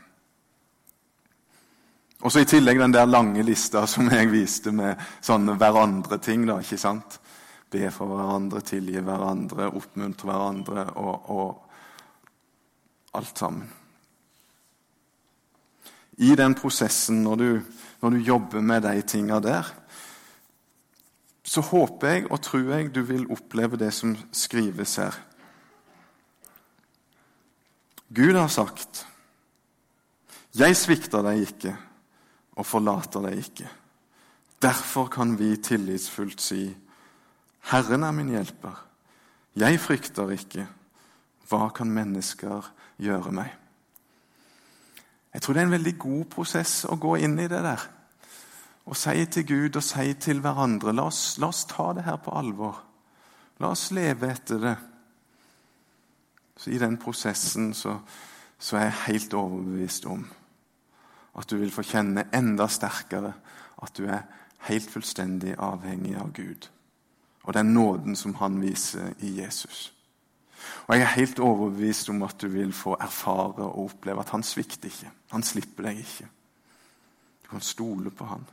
Og 2.22 2.32
så 2.32 2.40
I 2.40 2.46
tillegg 2.46 2.78
den 2.78 2.94
der 2.94 3.04
lange 3.04 3.42
lista 3.42 3.82
som 3.90 4.06
jeg 4.10 4.30
viste 4.30 4.70
med 4.72 5.00
sånne 5.20 5.56
hverandre-ting. 5.58 6.46
da, 6.46 6.60
ikke 6.62 6.78
sant? 6.78 7.18
Be 7.70 7.90
for 7.90 8.06
hverandre, 8.06 8.60
tilgi 8.60 9.00
hverandre, 9.00 9.72
oppmuntre 9.74 10.28
hverandre 10.30 10.84
og, 10.94 11.30
og 11.30 13.16
alt 13.18 13.38
sammen. 13.38 13.70
I 16.22 16.36
den 16.36 16.54
prosessen, 16.54 17.22
når 17.24 17.36
du 17.36 17.60
når 18.02 18.10
du 18.10 18.24
jobber 18.26 18.60
med 18.60 18.82
de 18.82 19.02
tinga 19.06 19.38
der, 19.40 19.68
så 21.42 21.62
håper 21.62 22.08
jeg 22.08 22.26
og 22.30 22.40
tror 22.42 22.72
jeg 22.74 22.90
du 22.94 23.02
vil 23.06 23.28
oppleve 23.30 23.78
det 23.78 23.92
som 23.94 24.16
skrives 24.32 24.96
her. 24.96 25.14
Gud 28.14 28.34
har 28.34 28.48
sagt, 28.48 29.06
'Jeg 30.54 30.76
svikter 30.76 31.22
deg 31.22 31.46
ikke 31.48 31.76
og 32.56 32.66
forlater 32.66 33.20
deg 33.20 33.38
ikke'. 33.38 33.70
Derfor 34.62 35.06
kan 35.08 35.38
vi 35.38 35.56
tillitsfullt 35.56 36.40
si, 36.40 36.76
'Herren 37.70 38.02
er 38.02 38.12
min 38.12 38.28
hjelper. 38.28 38.84
Jeg 39.56 39.80
frykter 39.80 40.30
ikke. 40.30 40.66
Hva 41.48 41.68
kan 41.68 41.90
mennesker 41.90 42.72
gjøre 42.98 43.32
meg?' 43.32 43.61
Jeg 45.32 45.42
tror 45.42 45.54
det 45.54 45.62
er 45.62 45.66
en 45.66 45.76
veldig 45.78 45.98
god 45.98 46.24
prosess 46.32 46.82
å 46.84 46.98
gå 47.00 47.16
inn 47.24 47.38
i 47.40 47.48
det 47.48 47.62
der 47.64 47.88
og 48.82 48.96
si 48.98 49.26
til 49.30 49.46
Gud 49.46 49.76
og 49.78 49.84
si 49.86 50.14
til 50.18 50.40
hverandre 50.42 50.94
la 50.94 51.06
oss, 51.06 51.36
la 51.38 51.52
oss 51.52 51.64
ta 51.70 51.92
det 51.94 52.02
her 52.02 52.18
på 52.18 52.32
alvor. 52.34 52.80
La 53.62 53.70
oss 53.70 53.92
leve 53.94 54.32
etter 54.32 54.58
det. 54.58 54.74
Så 56.56 56.70
I 56.70 56.80
den 56.82 56.96
prosessen 56.98 57.72
så, 57.74 57.94
så 58.58 58.76
er 58.76 58.88
jeg 58.88 59.04
helt 59.06 59.34
overbevist 59.38 60.06
om 60.10 60.26
at 61.38 61.48
du 61.48 61.56
vil 61.56 61.72
få 61.72 61.84
kjenne 61.86 62.26
enda 62.34 62.66
sterkere 62.68 63.32
at 63.82 63.96
du 63.96 64.04
er 64.04 64.26
helt 64.66 64.90
fullstendig 64.90 65.54
avhengig 65.58 66.16
av 66.18 66.34
Gud 66.36 66.68
og 67.42 67.54
den 67.54 67.72
nåden 67.74 68.14
som 68.16 68.34
han 68.38 68.60
viser 68.62 69.14
i 69.26 69.32
Jesus. 69.40 69.92
Og 70.86 70.96
Jeg 70.96 71.02
er 71.02 71.16
helt 71.16 71.38
overbevist 71.38 72.10
om 72.10 72.22
at 72.22 72.40
du 72.40 72.48
vil 72.48 72.72
få 72.72 72.96
erfare 73.00 73.64
og 73.68 73.84
oppleve 73.84 74.20
at 74.20 74.32
han 74.34 74.42
svikter 74.42 74.90
ikke. 74.90 75.10
Han 75.32 75.42
slipper 75.42 75.88
deg 75.88 76.02
ikke. 76.02 76.26
Du 77.44 77.48
kan 77.54 77.60
stole 77.60 78.10
på 78.10 78.24
han. 78.24 78.44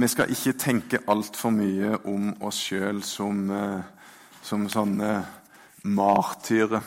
Vi 0.00 0.06
skal 0.08 0.30
ikke 0.30 0.52
tenke 0.54 0.98
altfor 1.10 1.50
mye 1.50 1.96
om 2.08 2.30
oss 2.46 2.60
sjøl 2.70 3.02
som, 3.02 3.50
eh, 3.50 3.82
som 4.42 4.68
sånne 4.70 5.10
martyrer. 5.82 6.80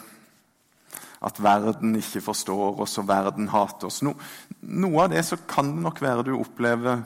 At 1.24 1.42
verden 1.44 1.96
ikke 1.96 2.22
forstår 2.22 2.80
oss, 2.82 2.98
og 2.98 3.08
verden 3.08 3.48
hater 3.52 3.88
oss. 3.88 4.02
No, 4.04 4.16
noe 4.62 5.04
av 5.04 5.12
det 5.12 5.26
så 5.28 5.38
kan 5.48 5.76
det 5.76 5.84
nok 5.84 6.02
være 6.02 6.24
du 6.24 6.34
opplever, 6.38 7.04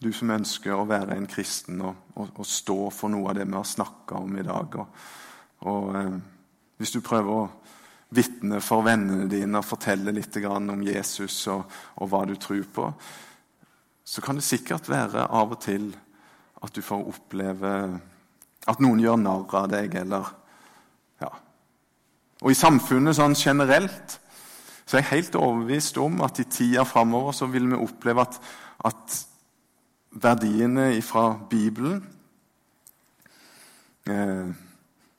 du 0.00 0.10
som 0.12 0.30
ønsker 0.34 0.74
å 0.76 0.86
være 0.88 1.16
en 1.16 1.28
kristen 1.30 1.80
og, 1.80 2.10
og, 2.16 2.32
og 2.36 2.48
stå 2.48 2.78
for 2.92 3.12
noe 3.12 3.30
av 3.30 3.38
det 3.38 3.46
vi 3.48 3.56
har 3.56 3.68
snakka 3.68 4.18
om 4.20 4.36
i 4.36 4.44
dag. 4.46 4.80
Og, 5.64 5.94
eh, 5.96 6.16
Hvis 6.76 6.92
du 6.92 7.00
prøver 7.00 7.32
å 7.32 7.44
vitne 8.12 8.60
for 8.60 8.84
vennene 8.84 9.28
dine 9.30 9.58
og 9.58 9.64
fortelle 9.64 10.12
litt 10.12 10.36
om 10.44 10.82
Jesus 10.82 11.46
og, 11.48 11.64
og 11.96 12.08
hva 12.08 12.24
du 12.26 12.36
tror 12.36 12.64
på, 12.72 12.90
så 14.04 14.20
kan 14.22 14.36
det 14.36 14.44
sikkert 14.44 14.88
være 14.88 15.26
av 15.26 15.56
og 15.56 15.60
til 15.60 15.88
at 16.62 16.72
du 16.74 16.82
får 16.82 17.08
oppleve 17.08 17.72
at 18.66 18.80
noen 18.82 19.00
gjør 19.00 19.16
narr 19.16 19.56
av 19.56 19.70
deg, 19.70 19.94
eller 19.94 20.28
ja. 21.22 21.30
Og 22.42 22.50
i 22.52 22.58
samfunnet 22.58 23.16
sånn 23.16 23.34
generelt 23.34 24.18
så 24.86 24.96
er 24.96 25.02
jeg 25.02 25.10
helt 25.10 25.38
overbevist 25.40 25.98
om 25.98 26.20
at 26.22 26.38
i 26.38 26.46
tida 26.50 26.84
framover 26.86 27.34
så 27.34 27.48
vil 27.50 27.66
vi 27.72 27.78
oppleve 27.80 28.22
at, 28.22 28.38
at 28.86 29.16
verdiene 30.22 31.02
fra 31.02 31.28
Bibelen 31.50 32.00
eh, 34.06 34.46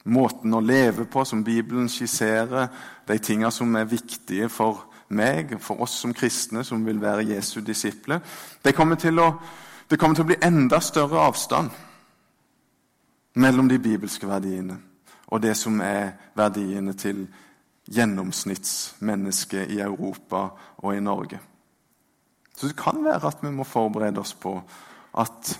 Måten 0.08 0.54
å 0.56 0.62
leve 0.64 1.04
på 1.12 1.26
som 1.28 1.41
Bibelen 1.43 1.89
skisserer, 1.91 2.70
de 3.04 3.18
tinga 3.20 3.50
som 3.52 3.74
er 3.76 3.89
viktige 3.91 4.48
for 4.48 4.86
meg, 5.12 5.58
for 5.60 5.84
oss 5.84 5.98
som 6.00 6.14
kristne 6.16 6.64
som 6.64 6.86
vil 6.88 7.02
være 7.02 7.26
Jesu 7.28 7.60
disipler. 7.60 8.22
Det 8.64 8.72
kommer, 8.72 8.95
å, 8.95 9.28
det 9.89 10.00
kommer 10.00 10.16
til 10.16 10.24
å 10.24 10.30
bli 10.30 10.39
enda 10.48 10.80
større 10.80 11.26
avstand 11.28 11.76
mellom 13.36 13.68
de 13.68 13.82
bibelske 13.84 14.30
verdiene 14.32 14.80
og 15.28 15.43
det 15.43 15.58
som 15.60 15.82
er 15.84 16.14
verdiene 16.36 16.93
til 16.95 17.26
gjennomsnittsmennesket 17.91 19.72
i 19.76 19.80
Europa 19.84 20.48
og 20.78 20.95
i 20.95 21.04
Norge. 21.04 21.39
Så 22.58 22.72
det 22.72 22.78
kan 22.80 23.03
være 23.05 23.30
at 23.30 23.43
vi 23.45 23.53
må 23.53 23.66
forberede 23.68 24.22
oss 24.22 24.34
på 24.34 24.55
at 25.22 25.53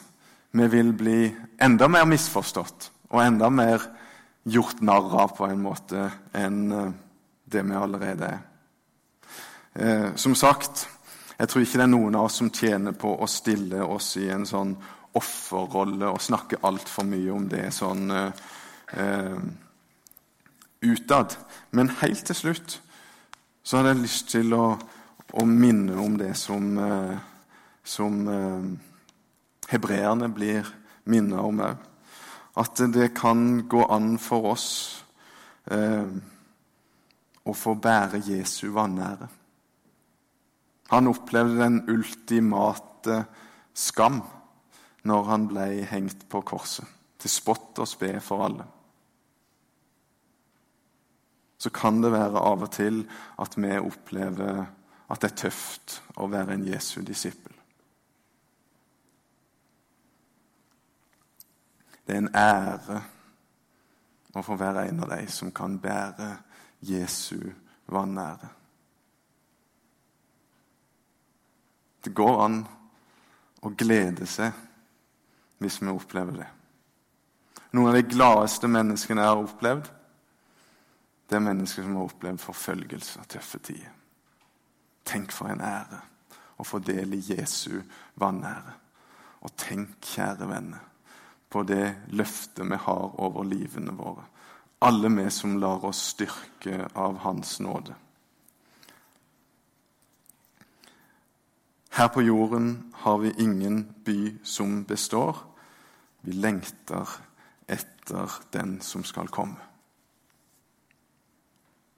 vi 0.58 0.68
vil 0.72 0.92
bli 0.98 1.20
enda 1.62 1.88
mer 1.92 2.08
misforstått 2.10 2.90
og 3.12 3.22
enda 3.22 3.50
mer 3.54 3.84
gjort 4.48 4.82
narr 4.82 5.14
av 5.22 5.36
på 5.38 5.46
en 5.46 5.62
måte 5.62 6.08
enn 6.38 6.62
eh, 6.74 6.94
det 7.48 7.64
vi 7.64 7.76
allerede 7.78 8.32
er. 8.34 8.40
Eh, 9.78 10.16
som 10.16 10.36
sagt, 10.36 10.88
jeg 11.38 11.50
tror 11.50 11.64
ikke 11.64 11.78
det 11.78 11.86
er 11.86 11.94
noen 11.94 12.16
av 12.18 12.28
oss 12.28 12.40
som 12.42 12.50
tjener 12.50 12.96
på 12.98 13.12
å 13.14 13.30
stille 13.30 13.84
oss 13.86 14.16
i 14.18 14.26
en 14.34 14.48
sånn 14.48 14.74
offerrolle 15.18 16.10
og 16.10 16.24
snakke 16.24 16.62
altfor 16.66 17.06
mye 17.08 17.32
om 17.34 17.46
det 17.52 17.68
sånn 17.76 18.12
eh, 18.14 18.44
eh, 18.98 19.38
utad. 20.82 21.38
Men 21.78 21.94
helt 22.02 22.26
til 22.26 22.40
slutt 22.42 22.80
så 23.68 23.80
hadde 23.80 23.94
jeg 23.94 24.06
lyst 24.06 24.32
til 24.32 24.56
å, 24.56 24.66
å 25.34 25.46
minne 25.46 25.98
om 26.00 26.18
det 26.18 26.34
som, 26.40 26.78
eh, 26.78 27.18
som 27.84 28.28
eh, 28.28 28.68
hebreerne 29.72 30.30
blir 30.30 30.68
minnet 31.04 31.40
om 31.40 31.62
òg. 31.64 31.84
At 32.58 32.80
det 32.94 33.12
kan 33.18 33.68
gå 33.70 33.84
an 33.86 34.16
for 34.18 34.54
oss 34.54 34.70
eh, 35.70 36.08
å 37.44 37.54
få 37.54 37.76
bære 37.76 38.24
Jesu 38.26 38.70
vanære. 38.74 39.28
Han 40.90 41.12
opplevde 41.12 41.60
den 41.60 41.82
ultimate 41.92 43.26
skam 43.76 44.22
når 45.08 45.30
han 45.30 45.46
ble 45.52 45.68
hengt 45.88 46.26
på 46.32 46.42
korset, 46.48 46.88
til 47.20 47.32
spott 47.32 47.80
og 47.84 47.90
spe 47.90 48.18
for 48.24 48.48
alle. 48.48 48.66
Så 51.58 51.72
kan 51.74 52.02
det 52.04 52.14
være 52.14 52.42
av 52.42 52.66
og 52.68 52.72
til 52.74 53.02
at 53.42 53.56
vi 53.58 53.78
opplever 53.80 54.66
at 55.08 55.22
det 55.22 55.32
er 55.32 55.40
tøft 55.44 56.02
å 56.20 56.28
være 56.32 56.58
en 56.58 56.66
Jesu 56.68 57.00
disippel. 57.06 57.54
Det 62.08 62.16
er 62.16 62.24
en 62.24 62.36
ære 62.36 63.02
å 64.38 64.44
få 64.46 64.56
være 64.60 64.86
en 64.88 65.02
av 65.04 65.12
de 65.12 65.24
som 65.32 65.52
kan 65.52 65.80
bære 65.82 66.30
Jesu 66.88 67.40
vanære. 67.92 68.52
Det 72.04 72.14
går 72.16 72.44
an 72.46 72.62
å 73.66 73.74
glede 73.76 74.28
seg 74.30 74.56
hvis 75.60 75.82
vi 75.82 75.92
opplever 75.92 76.38
det. 76.38 76.48
Noen 77.76 77.92
av 77.92 77.98
de 77.98 78.08
gladeste 78.08 78.70
menneskene 78.72 79.24
jeg 79.24 79.34
har 79.34 79.44
opplevd, 79.44 79.90
det 81.28 81.36
er 81.36 81.44
mennesker 81.44 81.84
som 81.84 81.98
har 81.98 82.08
opplevd 82.08 82.40
forfølgelse 82.40 83.24
og 83.24 83.32
tøffe 83.34 83.60
tider. 83.60 83.97
Tenk 85.08 85.32
for 85.32 85.52
en 85.52 85.64
ære 85.64 86.02
å 86.58 86.66
få 86.66 86.82
del 86.84 87.16
i 87.16 87.24
Jesu 87.24 87.80
vanære. 88.20 88.74
Og 89.46 89.54
tenk, 89.60 90.00
kjære 90.04 90.48
venner, 90.50 90.82
på 91.48 91.64
det 91.64 92.10
løftet 92.18 92.68
vi 92.68 92.80
har 92.84 93.14
over 93.24 93.46
livene 93.48 93.94
våre. 93.96 94.26
Alle 94.84 95.10
vi 95.14 95.30
som 95.32 95.56
lar 95.62 95.86
oss 95.86 96.02
styrke 96.12 96.90
av 96.94 97.22
Hans 97.24 97.60
nåde. 97.64 97.96
Her 101.98 102.12
på 102.14 102.22
jorden 102.22 102.94
har 102.94 103.18
vi 103.18 103.34
ingen 103.42 103.80
by 104.06 104.36
som 104.44 104.84
består. 104.84 105.38
Vi 106.22 106.32
lengter 106.32 107.10
etter 107.68 108.32
den 108.54 108.82
som 108.82 109.04
skal 109.04 109.32
komme. 109.34 109.58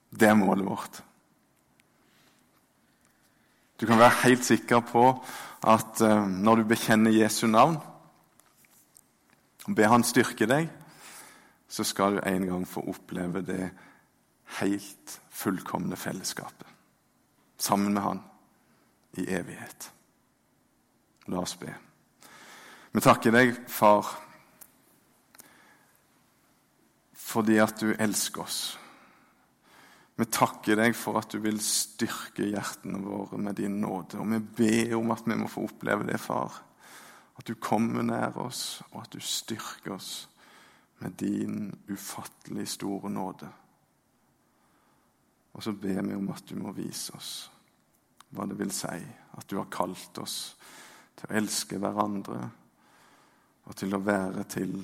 Det 0.09 0.29
er 0.29 0.39
målet 0.39 0.65
vårt. 0.65 1.01
Du 3.79 3.85
kan 3.87 3.99
være 3.99 4.23
helt 4.23 4.45
sikker 4.45 4.79
på 4.83 5.03
at 5.67 6.01
uh, 6.01 6.27
når 6.27 6.55
du 6.55 6.63
bekjenner 6.67 7.15
Jesu 7.15 7.47
navn 7.47 7.77
og 9.67 9.75
ber 9.75 9.91
Han 9.91 10.03
styrke 10.03 10.47
deg, 10.49 10.69
så 11.69 11.83
skal 11.83 12.17
du 12.17 12.23
en 12.25 12.47
gang 12.47 12.65
få 12.67 12.83
oppleve 12.89 13.41
det 13.45 13.69
helt 14.59 15.19
fullkomne 15.29 15.95
fellesskapet 15.95 16.67
sammen 17.59 17.93
med 17.93 18.01
Han 18.01 18.21
i 19.19 19.27
evighet. 19.29 19.91
La 21.27 21.43
oss 21.43 21.55
be. 21.59 21.71
Vi 22.91 23.01
takker 23.05 23.31
deg, 23.31 23.53
far, 23.69 24.07
fordi 27.13 27.59
at 27.61 27.77
du 27.79 27.93
elsker 27.93 28.41
oss. 28.41 28.61
Vi 30.19 30.25
takker 30.27 30.75
deg 30.75 30.97
for 30.99 31.15
at 31.21 31.31
du 31.31 31.39
vil 31.39 31.61
styrke 31.63 32.49
hjertene 32.49 32.99
våre 32.99 33.37
med 33.39 33.55
din 33.55 33.77
nåde. 33.79 34.19
Og 34.19 34.27
vi 34.33 34.39
ber 34.57 34.97
om 34.97 35.13
at 35.15 35.23
vi 35.23 35.37
må 35.39 35.47
få 35.47 35.63
oppleve 35.69 36.07
det, 36.09 36.17
far. 36.19 36.57
At 37.39 37.47
du 37.47 37.55
kommer 37.55 38.03
nær 38.03 38.35
oss, 38.43 38.81
og 38.91 39.05
at 39.05 39.13
du 39.15 39.23
styrker 39.23 39.95
oss 39.95 40.27
med 40.99 41.15
din 41.21 41.69
ufattelig 41.87 42.67
store 42.67 43.09
nåde. 43.09 43.47
Og 45.55 45.63
så 45.63 45.71
ber 45.71 46.01
vi 46.03 46.15
om 46.15 46.27
at 46.33 46.43
du 46.49 46.57
må 46.59 46.75
vise 46.75 47.15
oss 47.15 47.31
hva 48.29 48.45
det 48.45 48.59
vil 48.59 48.69
si 48.75 48.99
at 49.39 49.47
du 49.49 49.55
har 49.57 49.71
kalt 49.73 50.19
oss 50.21 50.35
til 51.17 51.31
å 51.31 51.37
elske 51.39 51.79
hverandre 51.81 52.41
og 53.65 53.77
til 53.77 53.95
å 53.95 54.01
være 54.03 54.43
til 54.51 54.75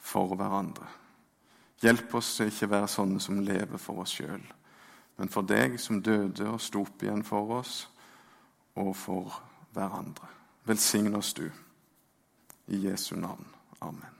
for 0.00 0.32
hverandre. 0.38 0.88
Hjelp 1.82 2.14
oss 2.16 2.30
til 2.38 2.48
ikke 2.48 2.70
være 2.72 2.88
sånne 2.88 3.20
som 3.20 3.42
lever 3.44 3.80
for 3.82 4.00
oss 4.04 4.14
sjøl, 4.16 4.40
men 5.16 5.28
for 5.32 5.46
deg 5.48 5.78
som 5.80 6.02
døde 6.02 6.48
og 6.50 6.60
sto 6.60 6.84
opp 6.84 7.02
igjen 7.02 7.24
for 7.24 7.58
oss, 7.60 7.86
og 8.76 8.92
for 8.96 9.38
hverandre. 9.72 10.28
Velsign 10.66 11.14
oss, 11.14 11.32
du. 11.34 11.48
I 12.66 12.82
Jesu 12.88 13.14
navn. 13.16 13.46
Amen. 13.80 14.15